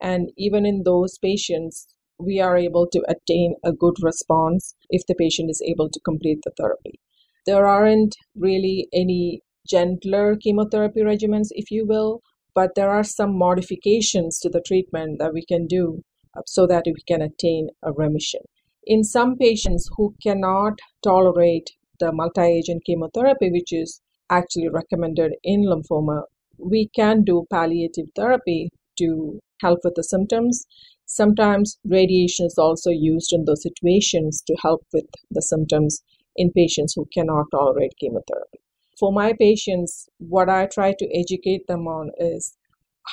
And 0.00 0.30
even 0.36 0.64
in 0.64 0.82
those 0.84 1.18
patients, 1.18 1.88
we 2.18 2.40
are 2.40 2.56
able 2.56 2.86
to 2.88 3.02
attain 3.08 3.56
a 3.64 3.72
good 3.72 3.96
response 4.00 4.74
if 4.90 5.02
the 5.06 5.14
patient 5.14 5.50
is 5.50 5.62
able 5.66 5.90
to 5.90 6.00
complete 6.00 6.40
the 6.44 6.52
therapy. 6.56 7.00
There 7.46 7.66
aren't 7.66 8.14
really 8.36 8.88
any 8.92 9.40
gentler 9.68 10.36
chemotherapy 10.36 11.00
regimens, 11.00 11.48
if 11.50 11.70
you 11.70 11.86
will, 11.86 12.22
but 12.54 12.74
there 12.74 12.90
are 12.90 13.04
some 13.04 13.36
modifications 13.36 14.38
to 14.40 14.48
the 14.48 14.60
treatment 14.60 15.18
that 15.18 15.32
we 15.32 15.44
can 15.44 15.66
do 15.66 16.02
uh, 16.36 16.42
so 16.46 16.66
that 16.66 16.84
we 16.86 17.02
can 17.06 17.22
attain 17.22 17.68
a 17.82 17.92
remission. 17.92 18.40
In 18.84 19.04
some 19.04 19.36
patients 19.36 19.88
who 19.96 20.14
cannot 20.22 20.78
tolerate 21.02 21.70
the 22.00 22.12
multi 22.12 22.42
agent 22.42 22.84
chemotherapy, 22.84 23.50
which 23.50 23.72
is 23.72 24.00
actually 24.30 24.68
recommended 24.68 25.34
in 25.44 25.62
lymphoma, 25.62 26.24
we 26.58 26.88
can 26.94 27.22
do 27.22 27.46
palliative 27.50 28.08
therapy 28.16 28.70
to 28.98 29.40
help 29.60 29.80
with 29.84 29.94
the 29.94 30.02
symptoms. 30.02 30.66
Sometimes 31.06 31.78
radiation 31.84 32.46
is 32.46 32.58
also 32.58 32.90
used 32.90 33.32
in 33.32 33.44
those 33.44 33.62
situations 33.62 34.42
to 34.46 34.54
help 34.62 34.82
with 34.92 35.06
the 35.30 35.42
symptoms 35.42 36.02
in 36.36 36.50
patients 36.50 36.94
who 36.94 37.06
cannot 37.12 37.46
tolerate 37.52 37.92
chemotherapy 38.00 38.58
for 39.02 39.12
my 39.12 39.32
patients, 39.32 40.08
what 40.18 40.48
I 40.48 40.66
try 40.66 40.94
to 40.96 41.08
educate 41.12 41.66
them 41.66 41.88
on 41.88 42.12
is 42.18 42.56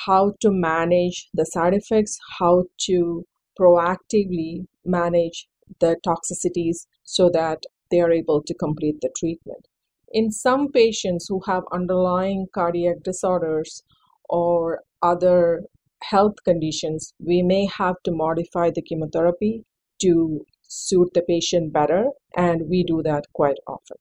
how 0.06 0.34
to 0.40 0.48
manage 0.52 1.28
the 1.34 1.44
side 1.44 1.74
effects, 1.74 2.16
how 2.38 2.66
to 2.86 3.24
proactively 3.58 4.68
manage 4.84 5.48
the 5.80 5.96
toxicities 6.06 6.86
so 7.02 7.28
that 7.30 7.64
they 7.90 8.00
are 8.00 8.12
able 8.12 8.40
to 8.40 8.54
complete 8.54 9.00
the 9.00 9.10
treatment. 9.18 9.66
In 10.12 10.30
some 10.30 10.70
patients 10.70 11.26
who 11.28 11.40
have 11.48 11.64
underlying 11.72 12.46
cardiac 12.54 13.02
disorders 13.02 13.82
or 14.28 14.84
other 15.02 15.64
health 16.04 16.36
conditions, 16.44 17.14
we 17.18 17.42
may 17.42 17.66
have 17.66 17.96
to 18.04 18.12
modify 18.12 18.70
the 18.72 18.82
chemotherapy 18.82 19.64
to 20.02 20.46
suit 20.68 21.08
the 21.14 21.22
patient 21.22 21.72
better, 21.72 22.04
and 22.36 22.68
we 22.68 22.84
do 22.84 23.02
that 23.02 23.24
quite 23.32 23.58
often. 23.66 23.96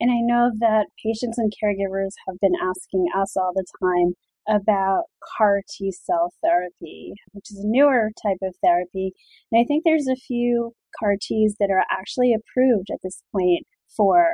And 0.00 0.10
I 0.10 0.20
know 0.20 0.50
that 0.58 0.86
patients 1.02 1.38
and 1.38 1.52
caregivers 1.52 2.10
have 2.26 2.38
been 2.40 2.54
asking 2.60 3.06
us 3.16 3.36
all 3.36 3.52
the 3.54 3.64
time 3.80 4.14
about 4.48 5.04
CAR 5.38 5.62
T 5.68 5.92
cell 5.92 6.32
therapy, 6.42 7.14
which 7.32 7.50
is 7.50 7.60
a 7.60 7.68
newer 7.68 8.10
type 8.22 8.38
of 8.42 8.54
therapy. 8.62 9.12
And 9.50 9.60
I 9.60 9.64
think 9.66 9.84
there's 9.84 10.08
a 10.08 10.16
few 10.16 10.72
CAR 10.98 11.14
Ts 11.20 11.54
that 11.60 11.70
are 11.70 11.84
actually 11.90 12.34
approved 12.34 12.88
at 12.92 13.00
this 13.02 13.22
point 13.32 13.66
for 13.96 14.26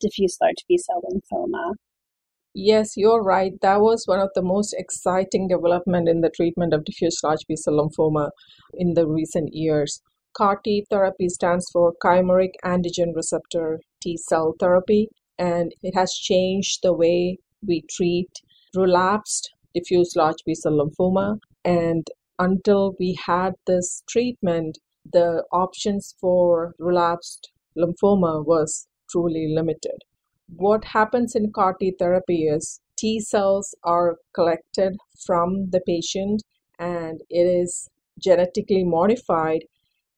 diffuse 0.00 0.36
large 0.40 0.64
B 0.68 0.78
cell 0.78 1.02
lymphoma. 1.02 1.74
Yes, 2.54 2.96
you're 2.96 3.22
right. 3.22 3.52
That 3.62 3.80
was 3.80 4.04
one 4.06 4.20
of 4.20 4.30
the 4.34 4.42
most 4.42 4.74
exciting 4.76 5.48
development 5.48 6.08
in 6.08 6.20
the 6.20 6.30
treatment 6.30 6.74
of 6.74 6.84
diffuse 6.84 7.20
large 7.22 7.46
B 7.48 7.56
cell 7.56 7.74
lymphoma 7.74 8.30
in 8.74 8.94
the 8.94 9.06
recent 9.06 9.50
years. 9.52 10.02
CAR 10.36 10.58
T 10.64 10.84
therapy 10.90 11.28
stands 11.28 11.66
for 11.72 11.92
chimeric 12.02 12.52
antigen 12.64 13.14
receptor 13.14 13.78
T 14.02 14.16
cell 14.16 14.54
therapy, 14.58 15.08
and 15.38 15.72
it 15.82 15.94
has 15.94 16.12
changed 16.12 16.80
the 16.82 16.92
way 16.92 17.38
we 17.66 17.84
treat 17.88 18.30
relapsed 18.74 19.50
diffuse 19.74 20.16
large 20.16 20.42
B 20.44 20.54
cell 20.54 20.72
lymphoma. 20.72 21.38
And 21.64 22.06
until 22.38 22.94
we 22.98 23.18
had 23.24 23.52
this 23.66 24.02
treatment, 24.08 24.78
the 25.10 25.44
options 25.52 26.14
for 26.20 26.74
relapsed 26.78 27.50
lymphoma 27.76 28.44
was 28.44 28.86
truly 29.10 29.52
limited. 29.54 29.98
What 30.56 30.84
happens 30.84 31.34
in 31.34 31.52
CAR 31.52 31.74
T 31.74 31.94
therapy 31.98 32.44
is 32.46 32.80
T 32.96 33.20
cells 33.20 33.74
are 33.84 34.16
collected 34.34 34.96
from 35.26 35.70
the 35.70 35.80
patient 35.86 36.42
and 36.78 37.20
it 37.30 37.46
is 37.46 37.88
genetically 38.22 38.84
modified 38.84 39.64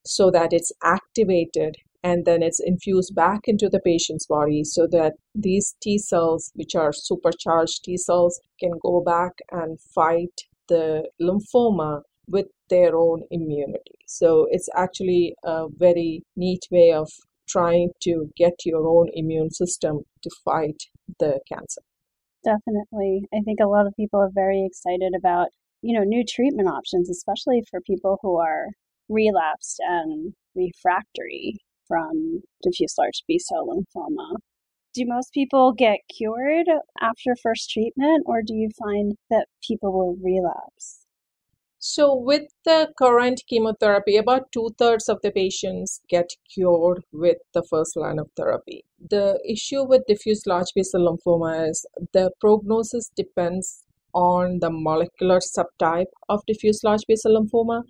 so 0.04 0.30
that 0.30 0.52
it's 0.52 0.72
activated 0.82 1.76
and 2.04 2.26
then 2.26 2.42
it's 2.42 2.60
infused 2.62 3.14
back 3.14 3.40
into 3.46 3.70
the 3.70 3.80
patient's 3.80 4.26
body 4.26 4.62
so 4.62 4.86
that 4.92 5.14
these 5.34 5.74
T 5.82 5.98
cells, 5.98 6.52
which 6.54 6.74
are 6.76 6.92
supercharged 6.92 7.82
T 7.82 7.96
cells, 7.96 8.38
can 8.60 8.72
go 8.82 9.02
back 9.02 9.32
and 9.50 9.80
fight 9.80 10.42
the 10.68 11.08
lymphoma 11.20 12.02
with 12.28 12.46
their 12.68 12.94
own 12.94 13.22
immunity. 13.30 13.96
So 14.06 14.46
it's 14.50 14.68
actually 14.76 15.34
a 15.44 15.66
very 15.76 16.22
neat 16.36 16.62
way 16.70 16.92
of 16.92 17.10
trying 17.48 17.90
to 18.02 18.30
get 18.36 18.52
your 18.66 18.86
own 18.86 19.08
immune 19.14 19.50
system 19.50 20.00
to 20.22 20.30
fight 20.44 20.82
the 21.18 21.40
cancer. 21.50 21.82
Definitely. 22.44 23.22
I 23.32 23.40
think 23.46 23.60
a 23.60 23.68
lot 23.68 23.86
of 23.86 23.96
people 23.96 24.20
are 24.20 24.30
very 24.34 24.64
excited 24.66 25.14
about, 25.16 25.48
you 25.80 25.98
know, 25.98 26.04
new 26.04 26.22
treatment 26.28 26.68
options, 26.68 27.08
especially 27.08 27.62
for 27.70 27.80
people 27.80 28.18
who 28.20 28.36
are 28.36 28.68
relapsed 29.08 29.80
and 29.80 30.34
refractory 30.54 31.58
from 31.86 32.42
diffuse 32.62 32.94
large 32.98 33.22
B 33.26 33.38
cell 33.38 33.66
lymphoma. 33.68 34.36
Do 34.94 35.04
most 35.06 35.32
people 35.32 35.72
get 35.72 36.00
cured 36.08 36.68
after 37.00 37.34
first 37.34 37.70
treatment, 37.70 38.24
or 38.26 38.42
do 38.42 38.54
you 38.54 38.70
find 38.78 39.16
that 39.28 39.48
people 39.66 39.92
will 39.92 40.16
relapse? 40.22 41.04
So, 41.86 42.14
with 42.14 42.44
the 42.64 42.94
current 42.96 43.42
chemotherapy, 43.46 44.16
about 44.16 44.50
two 44.52 44.70
thirds 44.78 45.06
of 45.06 45.18
the 45.22 45.30
patients 45.30 46.00
get 46.08 46.30
cured 46.48 47.04
with 47.12 47.36
the 47.52 47.62
first 47.62 47.94
line 47.94 48.18
of 48.18 48.30
therapy. 48.36 48.86
The 49.10 49.38
issue 49.46 49.82
with 49.82 50.06
diffuse 50.06 50.46
large 50.46 50.72
B 50.74 50.82
cell 50.82 51.02
lymphoma 51.02 51.68
is 51.68 51.84
the 52.14 52.30
prognosis 52.40 53.10
depends 53.14 53.84
on 54.14 54.60
the 54.60 54.70
molecular 54.70 55.40
subtype 55.40 56.12
of 56.30 56.40
diffuse 56.46 56.82
large 56.84 57.02
B 57.06 57.16
cell 57.16 57.32
lymphoma. 57.32 57.82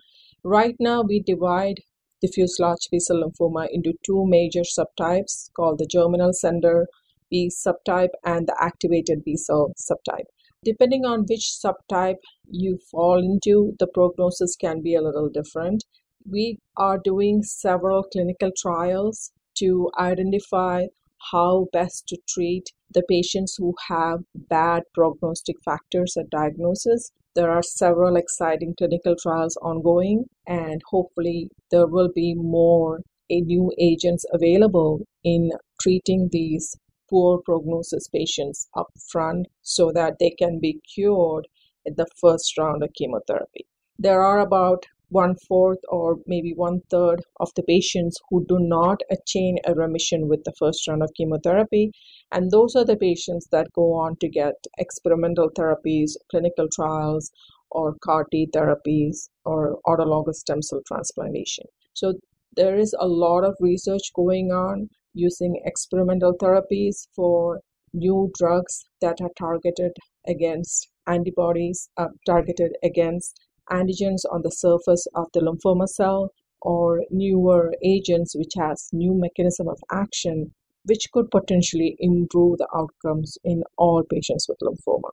Right 0.43 0.75
now, 0.77 1.01
we 1.01 1.21
divide 1.21 1.79
diffuse 2.21 2.57
large 2.59 2.87
B-cell 2.91 3.23
lymphoma 3.23 3.67
into 3.71 3.93
two 4.05 4.25
major 4.27 4.61
subtypes 4.61 5.51
called 5.55 5.79
the 5.79 5.85
germinal 5.85 6.33
center 6.33 6.87
B 7.29 7.49
subtype 7.49 8.13
and 8.23 8.47
the 8.47 8.55
activated 8.61 9.23
B-cell 9.23 9.73
subtype. 9.77 10.25
Depending 10.63 11.05
on 11.05 11.25
which 11.29 11.57
subtype 11.63 12.21
you 12.49 12.79
fall 12.89 13.19
into, 13.19 13.75
the 13.79 13.87
prognosis 13.87 14.55
can 14.55 14.81
be 14.81 14.95
a 14.95 15.01
little 15.01 15.29
different. 15.29 15.83
We 16.27 16.59
are 16.75 16.97
doing 16.97 17.43
several 17.43 18.03
clinical 18.03 18.51
trials 18.57 19.31
to 19.59 19.91
identify 19.99 20.85
how 21.31 21.67
best 21.71 22.07
to 22.07 22.17
treat 22.27 22.71
the 22.91 23.03
patients 23.09 23.55
who 23.57 23.73
have 23.89 24.19
bad 24.33 24.83
prognostic 24.93 25.55
factors 25.63 26.15
at 26.17 26.29
diagnosis. 26.29 27.11
There 27.35 27.51
are 27.51 27.61
several 27.61 28.15
exciting 28.15 28.75
clinical 28.77 29.15
trials 29.21 29.57
ongoing, 29.57 30.29
and 30.47 30.81
hopefully, 30.89 31.49
there 31.69 31.85
will 31.85 32.09
be 32.15 32.33
more 32.33 33.01
new 33.29 33.73
agents 33.77 34.25
available 34.31 35.01
in 35.23 35.51
treating 35.81 36.29
these 36.31 36.77
poor 37.09 37.41
prognosis 37.43 38.07
patients 38.07 38.67
up 38.75 38.87
front 39.11 39.47
so 39.61 39.91
that 39.91 40.17
they 40.19 40.29
can 40.29 40.59
be 40.59 40.79
cured 40.93 41.47
in 41.83 41.95
the 41.95 42.07
first 42.19 42.57
round 42.57 42.83
of 42.83 42.93
chemotherapy. 42.93 43.65
There 43.99 44.21
are 44.21 44.39
about 44.39 44.85
one 45.09 45.35
fourth 45.47 45.79
or 45.89 46.17
maybe 46.25 46.53
one 46.55 46.81
third 46.89 47.21
of 47.39 47.49
the 47.55 47.63
patients 47.63 48.17
who 48.29 48.45
do 48.47 48.57
not 48.59 49.01
attain 49.11 49.57
a 49.65 49.73
remission 49.73 50.27
with 50.27 50.43
the 50.43 50.53
first 50.57 50.87
round 50.87 51.03
of 51.03 51.13
chemotherapy. 51.15 51.91
And 52.31 52.51
those 52.51 52.75
are 52.75 52.85
the 52.85 52.97
patients 52.97 53.47
that 53.51 53.71
go 53.73 53.93
on 53.93 54.17
to 54.21 54.29
get 54.29 54.55
experimental 54.77 55.49
therapies, 55.57 56.11
clinical 56.31 56.67
trials, 56.73 57.31
or 57.71 57.95
CAR 58.03 58.25
T 58.31 58.47
therapies, 58.53 59.29
or 59.43 59.79
autologous 59.85 60.35
stem 60.35 60.61
cell 60.61 60.81
transplantation. 60.87 61.65
So 61.93 62.13
there 62.55 62.77
is 62.77 62.95
a 62.99 63.07
lot 63.07 63.43
of 63.43 63.55
research 63.59 64.13
going 64.15 64.51
on 64.51 64.89
using 65.13 65.61
experimental 65.65 66.33
therapies 66.41 67.07
for 67.15 67.61
new 67.93 68.31
drugs 68.37 68.85
that 69.01 69.21
are 69.21 69.31
targeted 69.37 69.91
against 70.27 70.89
antibodies 71.07 71.89
uh, 71.97 72.07
targeted 72.25 72.71
against 72.83 73.39
antigens 73.69 74.21
on 74.31 74.41
the 74.43 74.51
surface 74.51 75.07
of 75.15 75.27
the 75.33 75.39
lymphoma 75.39 75.87
cell 75.87 76.31
or 76.61 77.03
newer 77.11 77.73
agents 77.83 78.35
which 78.35 78.53
has 78.57 78.89
new 78.91 79.13
mechanism 79.13 79.67
of 79.67 79.79
action 79.91 80.51
which 80.85 81.07
could 81.11 81.29
potentially 81.31 81.95
improve 81.99 82.57
the 82.57 82.67
outcomes 82.75 83.37
in 83.43 83.63
all 83.77 84.03
patients 84.03 84.47
with 84.47 84.57
lymphoma. 84.59 85.09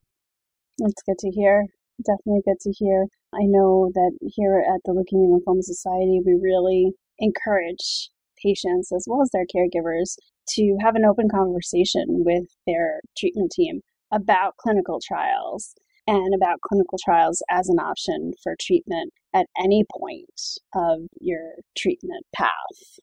That's 0.78 1.02
good 1.06 1.18
to 1.20 1.30
hear. 1.30 1.66
Definitely 2.04 2.42
good 2.44 2.60
to 2.60 2.72
hear. 2.72 3.06
I 3.34 3.44
know 3.44 3.90
that 3.94 4.12
here 4.22 4.58
at 4.58 4.80
the 4.84 4.92
Leukemia 4.92 5.38
Lymphoma 5.38 5.62
Society, 5.62 6.20
we 6.24 6.34
really 6.34 6.92
encourage 7.18 8.10
patients 8.42 8.90
as 8.92 9.06
well 9.08 9.22
as 9.22 9.30
their 9.32 9.46
caregivers 9.46 10.16
to 10.50 10.76
have 10.82 10.96
an 10.96 11.04
open 11.04 11.28
conversation 11.28 12.06
with 12.08 12.44
their 12.66 13.00
treatment 13.16 13.52
team 13.52 13.80
about 14.10 14.56
clinical 14.56 15.00
trials 15.06 15.74
and 16.06 16.34
about 16.34 16.60
clinical 16.60 16.98
trials 17.04 17.42
as 17.50 17.68
an 17.68 17.78
option 17.78 18.32
for 18.42 18.56
treatment 18.60 19.12
at 19.34 19.46
any 19.58 19.84
point 19.98 20.40
of 20.74 21.00
your 21.20 21.54
treatment 21.76 22.26
path. 22.34 22.98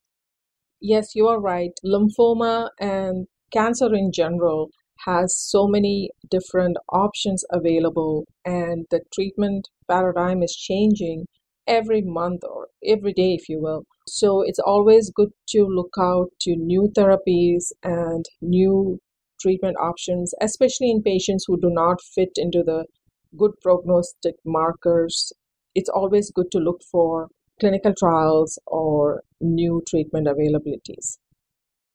Yes, 0.81 1.15
you 1.15 1.27
are 1.27 1.39
right. 1.39 1.71
Lymphoma 1.85 2.69
and 2.79 3.27
cancer 3.51 3.93
in 3.93 4.11
general 4.13 4.69
has 5.05 5.35
so 5.37 5.67
many 5.67 6.09
different 6.29 6.77
options 6.91 7.43
available, 7.51 8.25
and 8.45 8.85
the 8.91 9.01
treatment 9.13 9.69
paradigm 9.89 10.43
is 10.43 10.55
changing 10.55 11.25
every 11.67 12.01
month 12.01 12.43
or 12.43 12.67
every 12.85 13.13
day, 13.13 13.33
if 13.33 13.47
you 13.47 13.61
will. 13.61 13.85
So 14.07 14.41
it's 14.41 14.59
always 14.59 15.11
good 15.11 15.29
to 15.49 15.65
look 15.65 15.93
out 15.99 16.29
to 16.41 16.55
new 16.55 16.89
therapies 16.95 17.71
and 17.83 18.25
new 18.41 18.99
treatment 19.41 19.77
options, 19.79 20.33
especially 20.41 20.91
in 20.91 21.01
patients 21.01 21.45
who 21.47 21.59
do 21.59 21.69
not 21.69 21.97
fit 22.15 22.31
into 22.35 22.63
the 22.63 22.85
good 23.37 23.51
prognostic 23.61 24.35
markers. 24.45 25.31
It's 25.75 25.89
always 25.89 26.31
good 26.31 26.51
to 26.51 26.59
look 26.59 26.81
for 26.91 27.27
clinical 27.59 27.93
trials 27.97 28.57
or 28.65 29.21
new 29.41 29.81
treatment 29.87 30.27
availabilities. 30.27 31.17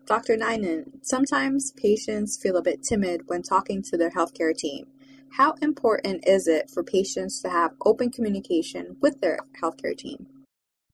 Dr. 0.07 0.37
Ninan, 0.37 1.03
sometimes 1.03 1.73
patients 1.73 2.39
feel 2.41 2.57
a 2.57 2.63
bit 2.63 2.83
timid 2.83 3.23
when 3.27 3.43
talking 3.43 3.83
to 3.85 3.97
their 3.97 4.11
healthcare 4.11 4.55
team. 4.55 4.87
How 5.33 5.55
important 5.63 6.29
is 6.29 6.47
it 6.47 6.71
for 6.71 6.85
patients 6.85 7.41
to 7.43 7.49
have 7.49 7.73
open 7.85 8.11
communication 8.11 8.97
with 9.01 9.21
their 9.21 9.39
healthcare 9.63 9.97
team? 9.97 10.27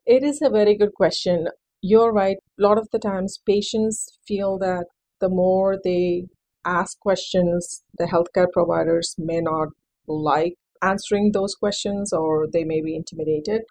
It 0.06 0.22
is 0.22 0.40
a 0.40 0.48
very 0.48 0.76
good 0.76 0.94
question. 0.94 1.48
You're 1.82 2.12
right. 2.12 2.36
A 2.58 2.62
lot 2.62 2.78
of 2.78 2.88
the 2.92 2.98
times, 2.98 3.40
patients 3.46 4.18
feel 4.26 4.58
that 4.58 4.86
the 5.20 5.28
more 5.28 5.76
they 5.82 6.26
ask 6.64 6.98
questions, 7.00 7.82
the 7.98 8.04
healthcare 8.04 8.50
providers 8.52 9.14
may 9.18 9.40
not 9.40 9.68
like 10.06 10.54
answering 10.82 11.32
those 11.32 11.54
questions 11.54 12.12
or 12.12 12.46
they 12.50 12.64
may 12.64 12.80
be 12.80 12.96
intimidated. 12.96 13.62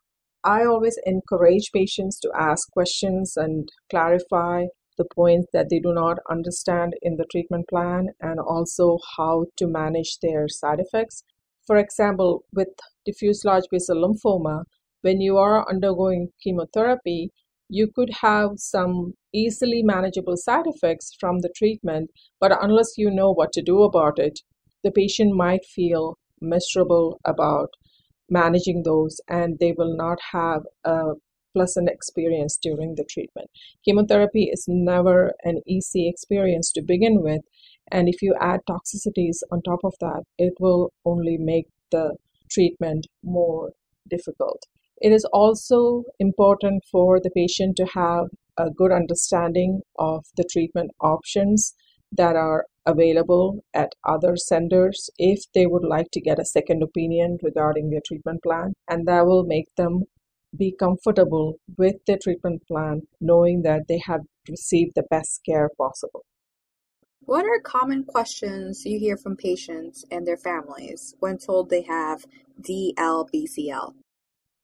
I 0.43 0.63
always 0.65 0.97
encourage 1.05 1.71
patients 1.73 2.19
to 2.21 2.31
ask 2.33 2.71
questions 2.71 3.35
and 3.35 3.67
clarify 3.89 4.65
the 4.97 5.05
points 5.15 5.47
that 5.53 5.69
they 5.69 5.79
do 5.79 5.93
not 5.93 6.17
understand 6.29 6.93
in 7.01 7.15
the 7.17 7.25
treatment 7.31 7.67
plan 7.67 8.09
and 8.19 8.39
also 8.39 8.99
how 9.17 9.45
to 9.57 9.67
manage 9.67 10.19
their 10.21 10.47
side 10.47 10.79
effects. 10.79 11.23
For 11.65 11.77
example, 11.77 12.43
with 12.53 12.69
diffuse 13.05 13.43
large 13.45 13.65
B-cell 13.71 13.97
lymphoma, 13.97 14.63
when 15.01 15.21
you 15.21 15.37
are 15.37 15.69
undergoing 15.69 16.29
chemotherapy, 16.43 17.31
you 17.69 17.87
could 17.95 18.09
have 18.21 18.51
some 18.57 19.13
easily 19.33 19.83
manageable 19.83 20.35
side 20.35 20.65
effects 20.65 21.15
from 21.19 21.39
the 21.39 21.53
treatment, 21.55 22.09
but 22.39 22.51
unless 22.61 22.97
you 22.97 23.11
know 23.11 23.31
what 23.31 23.51
to 23.53 23.61
do 23.61 23.83
about 23.83 24.17
it, 24.17 24.39
the 24.83 24.91
patient 24.91 25.35
might 25.35 25.65
feel 25.65 26.17
miserable 26.41 27.19
about 27.25 27.69
managing 28.29 28.83
those 28.83 29.19
and 29.27 29.59
they 29.59 29.73
will 29.77 29.95
not 29.95 30.17
have 30.31 30.63
a 30.83 31.13
pleasant 31.53 31.89
experience 31.89 32.57
during 32.61 32.95
the 32.95 33.03
treatment. 33.03 33.49
Chemotherapy 33.85 34.49
is 34.51 34.65
never 34.67 35.33
an 35.43 35.61
easy 35.67 36.07
experience 36.07 36.71
to 36.71 36.81
begin 36.81 37.21
with, 37.21 37.41
and 37.91 38.07
if 38.07 38.21
you 38.21 38.35
add 38.39 38.61
toxicities 38.69 39.37
on 39.51 39.61
top 39.61 39.79
of 39.83 39.95
that, 39.99 40.23
it 40.37 40.53
will 40.59 40.91
only 41.05 41.37
make 41.37 41.67
the 41.91 42.15
treatment 42.51 43.07
more 43.23 43.71
difficult. 44.09 44.65
It 45.01 45.13
is 45.13 45.25
also 45.25 46.03
important 46.19 46.83
for 46.91 47.19
the 47.21 47.29
patient 47.29 47.77
to 47.77 47.85
have 47.85 48.27
a 48.57 48.69
good 48.69 48.91
understanding 48.91 49.81
of 49.97 50.25
the 50.35 50.43
treatment 50.43 50.91
options 50.99 51.73
that 52.11 52.35
are 52.35 52.65
available 52.85 53.63
at 53.73 53.93
other 54.03 54.35
centers 54.35 55.09
if 55.17 55.39
they 55.53 55.65
would 55.65 55.85
like 55.85 56.11
to 56.11 56.21
get 56.21 56.39
a 56.39 56.45
second 56.45 56.83
opinion 56.83 57.37
regarding 57.41 57.89
their 57.89 58.01
treatment 58.05 58.43
plan, 58.43 58.73
and 58.89 59.07
that 59.07 59.25
will 59.25 59.45
make 59.45 59.73
them 59.77 60.03
be 60.57 60.75
comfortable 60.77 61.59
with 61.77 61.95
their 62.05 62.17
treatment 62.21 62.61
plan, 62.67 63.01
knowing 63.21 63.61
that 63.61 63.87
they 63.87 64.01
have 64.05 64.21
received 64.49 64.93
the 64.95 65.03
best 65.09 65.41
care 65.45 65.69
possible. 65.77 66.25
What 67.21 67.45
are 67.45 67.61
common 67.61 68.03
questions 68.03 68.83
you 68.85 68.99
hear 68.99 69.15
from 69.15 69.37
patients 69.37 70.03
and 70.09 70.25
their 70.25 70.37
families 70.37 71.15
when 71.19 71.37
told 71.37 71.69
they 71.69 71.83
have 71.83 72.25
DLBCL? 72.59 73.93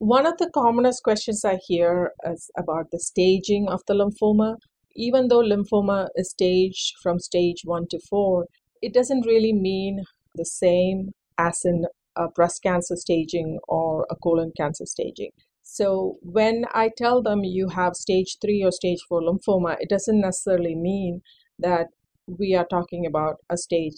One 0.06 0.28
of 0.28 0.38
the 0.38 0.52
commonest 0.52 1.02
questions 1.02 1.44
I 1.44 1.58
hear 1.66 2.12
is 2.32 2.52
about 2.56 2.92
the 2.92 3.00
staging 3.00 3.68
of 3.68 3.82
the 3.88 3.96
lymphoma. 3.96 4.58
Even 4.96 5.30
though 5.30 5.42
lymphoma 5.42 6.10
is 6.16 6.30
staged 6.30 6.94
from 7.02 7.18
stage 7.18 7.62
1 7.64 7.88
to 7.90 8.00
4, 8.08 8.46
it 8.84 8.94
doesn't 8.94 9.26
really 9.26 9.52
mean 9.52 10.04
the 10.36 10.46
same 10.46 11.10
as 11.40 11.60
in 11.66 11.88
a 12.16 12.28
breast 12.28 12.62
cancer 12.62 12.96
staging 12.96 13.58
or 13.68 14.06
a 14.12 14.16
colon 14.16 14.52
cancer 14.56 14.86
staging. 14.86 15.32
So 15.64 16.18
when 16.22 16.66
I 16.72 16.92
tell 16.96 17.24
them 17.24 17.44
you 17.44 17.70
have 17.70 17.96
stage 17.96 18.38
3 18.40 18.64
or 18.64 18.72
stage 18.72 19.00
4 19.10 19.22
lymphoma, 19.22 19.76
it 19.80 19.90
doesn't 19.90 20.22
necessarily 20.22 20.76
mean 20.76 21.22
that 21.58 21.88
we 22.28 22.54
are 22.54 22.68
talking 22.70 23.08
about 23.08 23.38
a 23.50 23.58
stage 23.58 23.96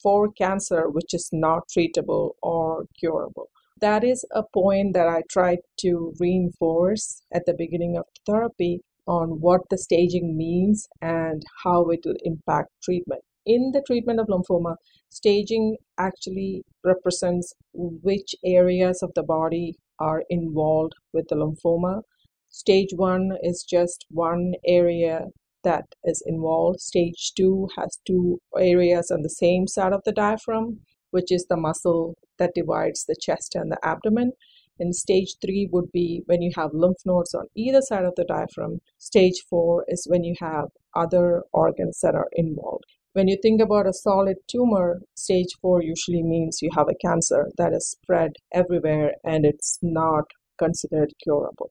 4 0.00 0.30
cancer 0.30 0.88
which 0.88 1.12
is 1.12 1.28
not 1.32 1.64
treatable 1.76 2.34
or 2.40 2.84
curable. 3.00 3.48
That 3.80 4.04
is 4.04 4.24
a 4.32 4.42
point 4.42 4.94
that 4.94 5.08
I 5.08 5.22
try 5.30 5.58
to 5.80 6.12
reinforce 6.20 7.22
at 7.32 7.46
the 7.46 7.54
beginning 7.54 7.96
of 7.96 8.04
therapy 8.26 8.82
on 9.06 9.40
what 9.40 9.62
the 9.70 9.78
staging 9.78 10.36
means 10.36 10.86
and 11.00 11.42
how 11.64 11.88
it 11.88 12.00
will 12.04 12.16
impact 12.22 12.68
treatment. 12.82 13.22
In 13.46 13.72
the 13.72 13.82
treatment 13.86 14.20
of 14.20 14.28
lymphoma, 14.28 14.76
staging 15.08 15.78
actually 15.98 16.62
represents 16.84 17.54
which 17.72 18.34
areas 18.44 19.02
of 19.02 19.12
the 19.14 19.22
body 19.22 19.76
are 19.98 20.24
involved 20.28 20.92
with 21.12 21.28
the 21.28 21.36
lymphoma. 21.36 22.02
Stage 22.50 22.90
one 22.94 23.38
is 23.42 23.64
just 23.68 24.04
one 24.10 24.54
area 24.66 25.26
that 25.64 25.86
is 26.04 26.22
involved. 26.26 26.80
Stage 26.80 27.32
two 27.34 27.68
has 27.76 27.98
two 28.06 28.40
areas 28.58 29.10
on 29.10 29.22
the 29.22 29.30
same 29.30 29.66
side 29.66 29.92
of 29.92 30.02
the 30.04 30.12
diaphragm, 30.12 30.80
which 31.10 31.32
is 31.32 31.46
the 31.46 31.56
muscle 31.56 32.14
that 32.40 32.54
divides 32.54 33.04
the 33.04 33.14
chest 33.20 33.54
and 33.54 33.70
the 33.70 33.78
abdomen. 33.84 34.32
And 34.80 34.96
stage 34.96 35.36
three 35.40 35.68
would 35.70 35.92
be 35.92 36.22
when 36.26 36.42
you 36.42 36.50
have 36.56 36.70
lymph 36.72 36.96
nodes 37.04 37.34
on 37.34 37.46
either 37.54 37.82
side 37.82 38.04
of 38.04 38.14
the 38.16 38.24
diaphragm. 38.24 38.80
Stage 38.98 39.44
four 39.48 39.84
is 39.86 40.06
when 40.08 40.24
you 40.24 40.34
have 40.40 40.70
other 40.96 41.44
organs 41.52 42.00
that 42.02 42.16
are 42.16 42.28
involved. 42.32 42.86
When 43.12 43.28
you 43.28 43.36
think 43.40 43.60
about 43.60 43.86
a 43.86 43.92
solid 43.92 44.38
tumor, 44.48 45.02
stage 45.14 45.54
four 45.60 45.82
usually 45.82 46.22
means 46.22 46.62
you 46.62 46.70
have 46.76 46.88
a 46.88 47.06
cancer 47.06 47.50
that 47.58 47.72
is 47.72 47.90
spread 47.90 48.32
everywhere 48.54 49.12
and 49.22 49.44
it's 49.44 49.78
not 49.82 50.24
considered 50.58 51.12
curable. 51.22 51.70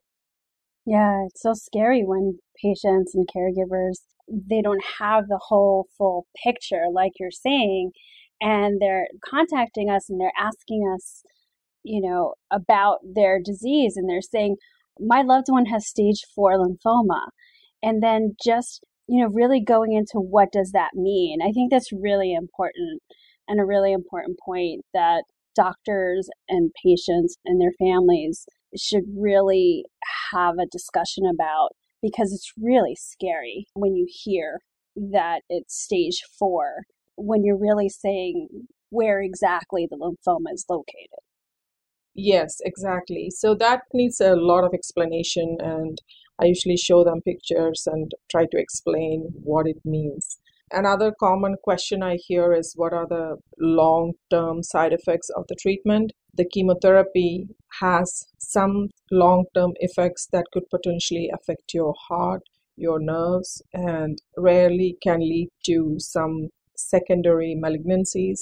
Yeah, 0.86 1.26
it's 1.26 1.42
so 1.42 1.54
scary 1.54 2.04
when 2.04 2.40
patients 2.62 3.16
and 3.16 3.28
caregivers 3.28 3.98
they 4.30 4.62
don't 4.62 4.84
have 5.00 5.28
the 5.28 5.40
whole 5.48 5.88
full 5.98 6.28
picture 6.44 6.86
like 6.92 7.14
you're 7.20 7.32
saying 7.32 7.92
and 8.42 8.82
they're 8.82 9.08
contacting 9.24 9.90
us 9.90 10.10
and 10.10 10.20
they're 10.20 10.32
asking 10.38 10.92
us, 10.96 11.24
you 11.84 12.02
know, 12.02 12.34
about 12.52 13.00
their 13.04 13.40
disease 13.44 13.98
and 13.98 14.10
they're 14.10 14.22
saying 14.22 14.56
my 15.00 15.22
loved 15.22 15.48
one 15.50 15.66
has 15.66 15.88
stage 15.88 16.26
4 16.36 16.58
lymphoma. 16.58 17.30
And 17.82 18.04
then 18.04 18.36
just 18.44 18.84
you 19.10 19.24
know, 19.24 19.30
really 19.34 19.60
going 19.60 19.94
into 19.94 20.20
what 20.20 20.52
does 20.52 20.72
that 20.72 20.92
mean. 20.94 21.40
I 21.42 21.52
think 21.52 21.72
that's 21.72 21.92
really 21.92 22.34
important 22.34 23.02
and 23.48 23.60
a 23.60 23.66
really 23.66 23.92
important 23.92 24.38
point 24.46 24.86
that 24.94 25.24
doctors 25.56 26.30
and 26.48 26.72
patients 26.86 27.36
and 27.44 27.60
their 27.60 27.74
families 27.80 28.46
should 28.78 29.06
really 29.18 29.86
have 30.32 30.60
a 30.60 30.68
discussion 30.72 31.24
about 31.26 31.70
because 32.04 32.32
it's 32.32 32.54
really 32.56 32.96
scary 32.96 33.66
when 33.74 33.96
you 33.96 34.06
hear 34.08 34.60
that 34.96 35.42
it's 35.50 35.82
stage 35.82 36.22
four, 36.38 36.84
when 37.20 37.44
you're 37.44 37.58
really 37.58 37.90
saying 37.90 38.48
where 38.90 39.22
exactly 39.22 39.88
the 39.90 39.98
lymphoma 39.98 40.54
is 40.54 40.66
located. 40.70 41.20
Yes, 42.16 42.58
exactly. 42.66 43.30
So 43.30 43.56
that 43.56 43.84
needs 43.94 44.20
a 44.20 44.36
lot 44.36 44.64
of 44.64 44.74
explanation, 44.74 45.58
and 45.60 46.02
I 46.42 46.46
usually 46.46 46.78
show 46.78 47.04
them 47.04 47.22
pictures 47.22 47.84
and 47.86 48.12
try 48.30 48.46
to 48.46 48.58
explain 48.58 49.30
what 49.44 49.68
it 49.68 49.78
means. 49.86 50.40
Another 50.72 51.14
common 51.20 51.56
question 51.64 52.04
I 52.04 52.18
hear 52.18 52.54
is 52.54 52.74
what 52.76 52.94
are 52.94 53.08
the 53.08 53.38
long 53.58 54.14
term 54.30 54.62
side 54.64 54.94
effects 54.94 55.30
of 55.30 55.46
the 55.48 55.56
treatment? 55.56 56.12
The 56.34 56.46
chemotherapy 56.46 57.48
has 57.80 58.28
some 58.38 58.90
long 59.12 59.46
term 59.56 59.74
effects 59.80 60.28
that 60.32 60.46
could 60.52 60.70
potentially 60.70 61.32
affect 61.34 61.74
your 61.74 61.96
heart, 62.08 62.44
your 62.76 63.00
nerves, 63.00 63.62
and 63.74 64.20
rarely 64.38 64.98
can 65.02 65.22
lead 65.22 65.50
to 65.66 65.96
some 66.00 66.50
secondary 66.80 67.56
malignancies. 67.56 68.40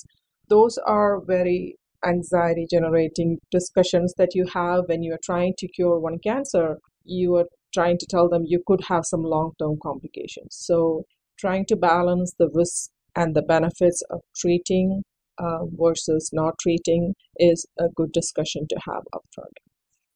Those 0.49 0.77
are 0.85 1.21
very 1.25 1.77
anxiety 2.05 2.67
generating 2.69 3.39
discussions 3.51 4.13
that 4.17 4.35
you 4.35 4.45
have 4.53 4.83
when 4.87 5.03
you 5.03 5.13
are 5.13 5.19
trying 5.23 5.53
to 5.57 5.67
cure 5.67 5.99
one 5.99 6.19
cancer. 6.19 6.77
You 7.03 7.35
are 7.35 7.47
trying 7.73 7.97
to 7.99 8.05
tell 8.09 8.29
them 8.29 8.43
you 8.45 8.61
could 8.65 8.81
have 8.87 9.05
some 9.05 9.23
long 9.23 9.53
term 9.59 9.77
complications. 9.81 10.49
So 10.51 11.03
trying 11.37 11.65
to 11.67 11.75
balance 11.75 12.33
the 12.37 12.49
risks 12.53 12.89
and 13.15 13.35
the 13.35 13.41
benefits 13.41 14.01
of 14.09 14.21
treating 14.35 15.03
uh, 15.37 15.65
versus 15.71 16.29
not 16.33 16.55
treating 16.59 17.13
is 17.37 17.65
a 17.79 17.89
good 17.95 18.11
discussion 18.11 18.67
to 18.69 18.79
have 18.87 19.03
upfront. 19.13 19.57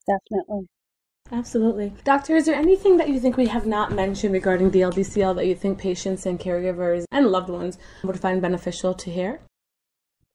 Definitely. 0.07 0.67
Absolutely. 1.31 1.93
Doctor, 2.03 2.35
is 2.35 2.45
there 2.45 2.55
anything 2.55 2.97
that 2.97 3.07
you 3.07 3.19
think 3.19 3.37
we 3.37 3.47
have 3.47 3.65
not 3.65 3.93
mentioned 3.93 4.33
regarding 4.33 4.69
DLBCL 4.69 5.35
that 5.35 5.47
you 5.47 5.55
think 5.55 5.79
patients 5.79 6.25
and 6.25 6.39
caregivers 6.39 7.05
and 7.11 7.27
loved 7.27 7.49
ones 7.49 7.77
would 8.03 8.19
find 8.19 8.41
beneficial 8.41 8.93
to 8.95 9.09
hear? 9.09 9.39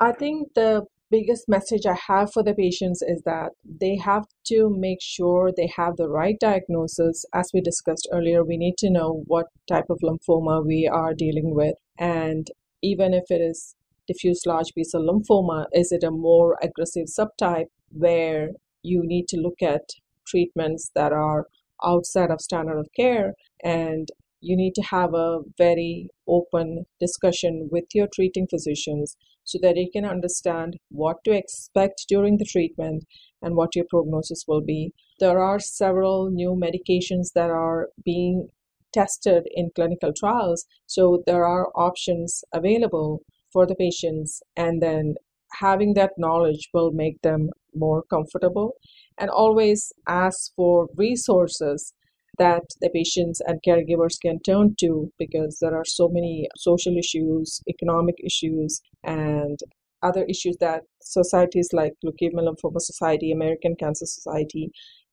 I 0.00 0.12
think 0.12 0.54
the 0.54 0.86
biggest 1.10 1.48
message 1.48 1.86
I 1.86 1.96
have 2.08 2.32
for 2.32 2.42
the 2.42 2.54
patients 2.54 3.02
is 3.02 3.22
that 3.26 3.50
they 3.64 3.96
have 3.96 4.24
to 4.46 4.70
make 4.70 4.98
sure 5.02 5.52
they 5.54 5.70
have 5.76 5.96
the 5.96 6.08
right 6.08 6.36
diagnosis. 6.40 7.24
As 7.34 7.50
we 7.52 7.60
discussed 7.60 8.08
earlier, 8.10 8.42
we 8.42 8.56
need 8.56 8.76
to 8.78 8.90
know 8.90 9.22
what 9.26 9.46
type 9.68 9.90
of 9.90 10.00
lymphoma 10.02 10.64
we 10.64 10.88
are 10.90 11.14
dealing 11.14 11.54
with. 11.54 11.74
And 11.98 12.48
even 12.82 13.12
if 13.12 13.24
it 13.30 13.40
is 13.40 13.76
diffuse 14.06 14.46
large 14.46 14.72
B 14.74 14.82
cell 14.82 15.02
lymphoma, 15.02 15.66
is 15.72 15.92
it 15.92 16.04
a 16.04 16.10
more 16.10 16.56
aggressive 16.62 17.06
subtype 17.06 17.66
where 17.90 18.50
you 18.82 19.02
need 19.04 19.28
to 19.28 19.36
look 19.36 19.60
at 19.62 19.82
treatments 20.26 20.90
that 20.94 21.12
are 21.12 21.46
outside 21.84 22.30
of 22.30 22.40
standard 22.40 22.78
of 22.78 22.88
care 22.96 23.34
and 23.62 24.08
you 24.40 24.56
need 24.56 24.74
to 24.74 24.82
have 24.82 25.14
a 25.14 25.40
very 25.58 26.08
open 26.28 26.84
discussion 27.00 27.68
with 27.72 27.84
your 27.94 28.06
treating 28.14 28.46
physicians 28.46 29.16
so 29.44 29.58
that 29.62 29.74
they 29.74 29.86
can 29.86 30.04
understand 30.04 30.76
what 30.90 31.16
to 31.24 31.32
expect 31.32 32.04
during 32.08 32.36
the 32.36 32.44
treatment 32.44 33.04
and 33.42 33.56
what 33.56 33.74
your 33.74 33.84
prognosis 33.88 34.44
will 34.46 34.60
be. 34.60 34.92
There 35.20 35.40
are 35.40 35.58
several 35.58 36.30
new 36.30 36.50
medications 36.50 37.32
that 37.34 37.50
are 37.50 37.88
being 38.04 38.48
tested 38.92 39.44
in 39.54 39.70
clinical 39.74 40.12
trials, 40.12 40.66
so 40.86 41.22
there 41.26 41.46
are 41.46 41.68
options 41.74 42.44
available 42.52 43.22
for 43.52 43.66
the 43.66 43.74
patients, 43.74 44.42
and 44.56 44.82
then 44.82 45.14
having 45.60 45.94
that 45.94 46.12
knowledge 46.18 46.68
will 46.74 46.90
make 46.92 47.20
them 47.22 47.50
more 47.76 48.02
comfortable. 48.10 48.74
And 49.18 49.30
always 49.30 49.92
ask 50.08 50.52
for 50.56 50.88
resources 50.96 51.92
that 52.38 52.64
the 52.80 52.90
patients 52.90 53.40
and 53.46 53.60
caregivers 53.66 54.20
can 54.20 54.38
turn 54.40 54.74
to 54.80 55.10
because 55.18 55.58
there 55.60 55.74
are 55.74 55.84
so 55.86 56.08
many 56.08 56.48
social 56.56 56.96
issues, 56.96 57.62
economic 57.68 58.16
issues, 58.24 58.80
and 59.02 59.58
other 60.02 60.24
issues 60.24 60.56
that 60.60 60.82
societies 61.00 61.70
like 61.72 61.92
Leukemia 62.04 62.46
Lymphoma 62.46 62.80
Society, 62.80 63.32
American 63.32 63.74
Cancer 63.76 64.06
Society 64.06 64.70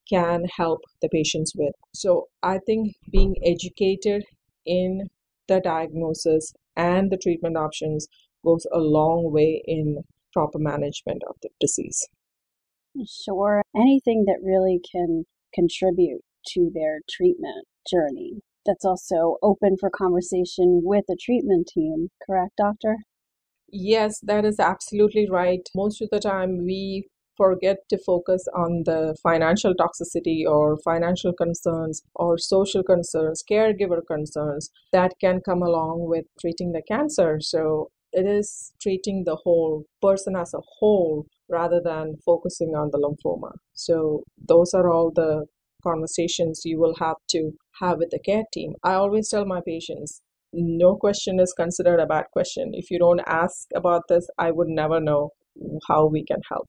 can 0.08 0.44
help 0.56 0.80
the 1.00 1.08
patients 1.08 1.52
with. 1.56 1.72
So 1.94 2.28
I 2.42 2.58
think 2.66 2.92
being 3.10 3.34
educated 3.44 4.24
in 4.66 5.08
the 5.48 5.60
diagnosis 5.60 6.52
and 6.76 7.10
the 7.10 7.16
treatment 7.16 7.56
options 7.56 8.06
goes 8.44 8.66
a 8.72 8.78
long 8.78 9.32
way 9.32 9.62
in 9.66 10.02
proper 10.32 10.58
management 10.58 11.22
of 11.28 11.36
the 11.42 11.48
disease. 11.60 12.06
Sure. 13.06 13.62
Anything 13.74 14.24
that 14.26 14.42
really 14.42 14.80
can 14.80 15.26
contribute 15.52 16.22
to 16.48 16.70
their 16.74 17.00
treatment 17.08 17.66
journey 17.90 18.40
that's 18.66 18.84
also 18.84 19.36
open 19.42 19.76
for 19.78 19.90
conversation 19.90 20.80
with 20.82 21.04
the 21.06 21.16
treatment 21.20 21.68
team, 21.68 22.10
correct, 22.26 22.56
doctor? 22.56 22.98
Yes, 23.68 24.20
that 24.20 24.44
is 24.44 24.58
absolutely 24.60 25.28
right. 25.28 25.68
Most 25.74 26.00
of 26.00 26.08
the 26.10 26.20
time, 26.20 26.64
we 26.64 27.08
forget 27.36 27.78
to 27.88 27.98
focus 27.98 28.46
on 28.54 28.84
the 28.84 29.16
financial 29.22 29.74
toxicity 29.74 30.46
or 30.46 30.78
financial 30.78 31.32
concerns 31.32 32.02
or 32.14 32.38
social 32.38 32.82
concerns, 32.82 33.42
caregiver 33.50 34.00
concerns 34.06 34.70
that 34.92 35.12
can 35.20 35.40
come 35.40 35.62
along 35.62 36.06
with 36.08 36.26
treating 36.40 36.72
the 36.72 36.82
cancer. 36.82 37.40
So 37.40 37.90
it 38.12 38.26
is 38.26 38.72
treating 38.80 39.24
the 39.24 39.36
whole 39.36 39.84
person 40.00 40.36
as 40.36 40.54
a 40.54 40.60
whole 40.78 41.26
rather 41.48 41.80
than 41.82 42.16
focusing 42.24 42.74
on 42.74 42.90
the 42.90 42.98
lymphoma. 42.98 43.52
So 43.74 44.24
those 44.48 44.72
are 44.74 44.90
all 44.90 45.10
the 45.14 45.46
conversations 45.82 46.62
you 46.64 46.78
will 46.78 46.94
have 46.98 47.16
to 47.30 47.52
have 47.80 47.98
with 47.98 48.10
the 48.10 48.18
care 48.18 48.44
team. 48.52 48.74
I 48.82 48.94
always 48.94 49.28
tell 49.28 49.44
my 49.44 49.60
patients 49.66 50.22
no 50.52 50.96
question 50.96 51.40
is 51.40 51.52
considered 51.52 52.00
a 52.00 52.06
bad 52.06 52.26
question. 52.32 52.70
If 52.74 52.90
you 52.90 52.98
don't 52.98 53.20
ask 53.26 53.66
about 53.74 54.02
this, 54.08 54.28
I 54.38 54.52
would 54.52 54.68
never 54.68 55.00
know 55.00 55.30
how 55.88 56.06
we 56.06 56.24
can 56.24 56.40
help. 56.48 56.68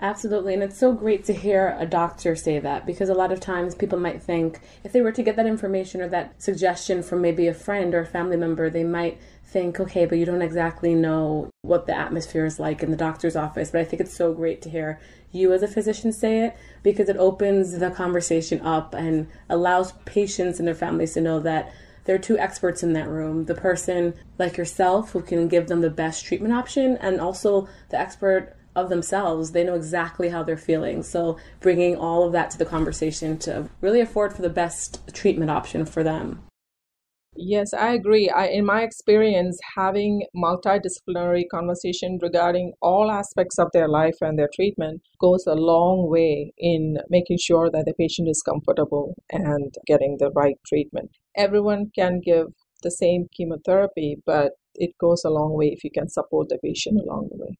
Absolutely. 0.00 0.54
And 0.54 0.62
it's 0.62 0.78
so 0.78 0.92
great 0.92 1.24
to 1.26 1.32
hear 1.32 1.76
a 1.78 1.86
doctor 1.86 2.34
say 2.34 2.58
that 2.58 2.84
because 2.84 3.08
a 3.08 3.14
lot 3.14 3.30
of 3.30 3.38
times 3.38 3.74
people 3.74 3.98
might 3.98 4.22
think 4.22 4.60
if 4.82 4.92
they 4.92 5.00
were 5.00 5.12
to 5.12 5.22
get 5.22 5.36
that 5.36 5.46
information 5.46 6.00
or 6.00 6.08
that 6.08 6.40
suggestion 6.42 7.02
from 7.02 7.22
maybe 7.22 7.46
a 7.46 7.54
friend 7.54 7.94
or 7.94 8.00
a 8.00 8.06
family 8.06 8.36
member, 8.36 8.68
they 8.68 8.84
might 8.84 9.18
think, 9.44 9.78
okay, 9.78 10.04
but 10.04 10.18
you 10.18 10.24
don't 10.24 10.42
exactly 10.42 10.94
know 10.94 11.48
what 11.62 11.86
the 11.86 11.96
atmosphere 11.96 12.44
is 12.44 12.58
like 12.58 12.82
in 12.82 12.90
the 12.90 12.96
doctor's 12.96 13.36
office. 13.36 13.70
But 13.70 13.82
I 13.82 13.84
think 13.84 14.00
it's 14.00 14.14
so 14.14 14.34
great 14.34 14.60
to 14.62 14.68
hear 14.68 15.00
you 15.30 15.52
as 15.52 15.62
a 15.62 15.68
physician 15.68 16.12
say 16.12 16.40
it 16.40 16.56
because 16.82 17.08
it 17.08 17.16
opens 17.16 17.78
the 17.78 17.90
conversation 17.90 18.60
up 18.62 18.94
and 18.94 19.28
allows 19.48 19.92
patients 20.04 20.58
and 20.58 20.66
their 20.66 20.74
families 20.74 21.14
to 21.14 21.20
know 21.20 21.38
that 21.40 21.72
there 22.04 22.14
are 22.14 22.18
two 22.18 22.38
experts 22.38 22.82
in 22.82 22.92
that 22.92 23.08
room 23.08 23.46
the 23.46 23.54
person 23.54 24.14
like 24.38 24.56
yourself 24.56 25.12
who 25.12 25.22
can 25.22 25.48
give 25.48 25.68
them 25.68 25.80
the 25.80 25.88
best 25.90 26.24
treatment 26.24 26.52
option, 26.52 26.98
and 27.00 27.20
also 27.20 27.68
the 27.90 27.98
expert 27.98 28.54
of 28.74 28.88
themselves. 28.88 29.52
They 29.52 29.64
know 29.64 29.74
exactly 29.74 30.28
how 30.28 30.42
they're 30.42 30.56
feeling. 30.56 31.02
So, 31.02 31.38
bringing 31.60 31.96
all 31.96 32.24
of 32.24 32.32
that 32.32 32.50
to 32.50 32.58
the 32.58 32.64
conversation 32.64 33.38
to 33.40 33.68
really 33.80 34.00
afford 34.00 34.34
for 34.34 34.42
the 34.42 34.50
best 34.50 35.00
treatment 35.14 35.50
option 35.50 35.86
for 35.86 36.02
them. 36.02 36.44
Yes, 37.36 37.74
I 37.74 37.94
agree. 37.94 38.28
I, 38.28 38.46
in 38.46 38.64
my 38.64 38.82
experience, 38.82 39.58
having 39.74 40.24
multidisciplinary 40.36 41.42
conversation 41.50 42.18
regarding 42.22 42.74
all 42.80 43.10
aspects 43.10 43.58
of 43.58 43.70
their 43.72 43.88
life 43.88 44.16
and 44.20 44.38
their 44.38 44.50
treatment 44.54 45.02
goes 45.20 45.44
a 45.46 45.54
long 45.54 46.08
way 46.08 46.52
in 46.58 46.98
making 47.10 47.38
sure 47.38 47.70
that 47.70 47.86
the 47.86 47.94
patient 47.94 48.28
is 48.28 48.40
comfortable 48.42 49.16
and 49.30 49.74
getting 49.86 50.18
the 50.18 50.30
right 50.30 50.58
treatment. 50.64 51.10
Everyone 51.36 51.90
can 51.92 52.20
give 52.24 52.46
the 52.82 52.90
same 52.90 53.26
chemotherapy, 53.36 54.16
but 54.24 54.52
it 54.76 54.96
goes 55.00 55.24
a 55.24 55.30
long 55.30 55.54
way 55.54 55.72
if 55.72 55.82
you 55.82 55.90
can 55.90 56.08
support 56.08 56.48
the 56.50 56.58
patient 56.58 57.00
along 57.00 57.30
the 57.32 57.38
way. 57.44 57.58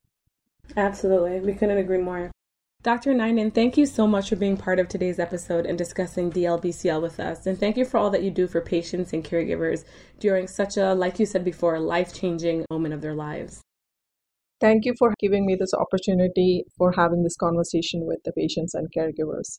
Absolutely. 0.76 1.40
We 1.40 1.54
couldn't 1.54 1.78
agree 1.78 1.98
more. 1.98 2.30
Dr. 2.82 3.14
Ninan, 3.14 3.54
thank 3.54 3.78
you 3.78 3.86
so 3.86 4.06
much 4.06 4.28
for 4.28 4.36
being 4.36 4.58
part 4.58 4.78
of 4.78 4.88
today's 4.88 5.18
episode 5.18 5.64
and 5.64 5.78
discussing 5.78 6.30
DLBCL 6.30 7.00
with 7.00 7.18
us. 7.18 7.46
And 7.46 7.58
thank 7.58 7.78
you 7.78 7.86
for 7.86 7.96
all 7.96 8.10
that 8.10 8.22
you 8.22 8.30
do 8.30 8.46
for 8.46 8.60
patients 8.60 9.14
and 9.14 9.24
caregivers 9.24 9.84
during 10.20 10.46
such 10.46 10.76
a, 10.76 10.92
like 10.92 11.18
you 11.18 11.24
said 11.24 11.46
before, 11.46 11.80
life 11.80 12.12
changing 12.12 12.66
moment 12.70 12.92
of 12.92 13.00
their 13.00 13.14
lives. 13.14 13.62
Thank 14.60 14.84
you 14.84 14.94
for 14.98 15.14
giving 15.18 15.46
me 15.46 15.56
this 15.58 15.72
opportunity 15.72 16.64
for 16.76 16.92
having 16.92 17.22
this 17.22 17.36
conversation 17.36 18.06
with 18.06 18.18
the 18.24 18.32
patients 18.32 18.74
and 18.74 18.92
caregivers. 18.92 19.58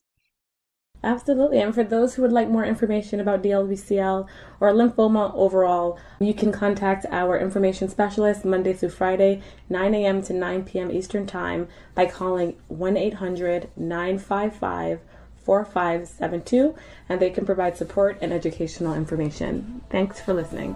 Absolutely. 1.06 1.60
And 1.60 1.74
for 1.74 1.84
those 1.84 2.16
who 2.16 2.24
would 2.24 2.32
like 2.32 2.50
more 2.50 2.66
information 2.66 3.20
about 3.20 3.44
DLBCL 3.44 4.28
or 4.60 4.74
lymphoma 4.74 5.32
overall, 5.36 6.00
you 6.20 6.34
can 6.34 6.52
contact 6.52 7.06
our 7.12 7.38
information 7.38 7.90
specialist 7.90 8.44
Monday 8.44 8.74
through 8.74 8.90
Friday, 8.90 9.44
9 9.70 9.94
a.m. 9.94 10.24
to 10.24 10.34
9 10.34 10.64
p.m. 10.64 10.92
Eastern 10.92 11.28
Time 11.28 11.68
by 11.94 12.08
calling 12.08 12.58
1 12.70 12.98
800 12.98 13.70
955 13.78 15.00
4572, 15.38 16.74
and 17.08 17.20
they 17.20 17.30
can 17.30 17.46
provide 17.46 17.78
support 17.78 18.18
and 18.20 18.34
educational 18.34 18.96
information. 18.96 19.82
Thanks 19.92 20.20
for 20.20 20.34
listening. 20.34 20.76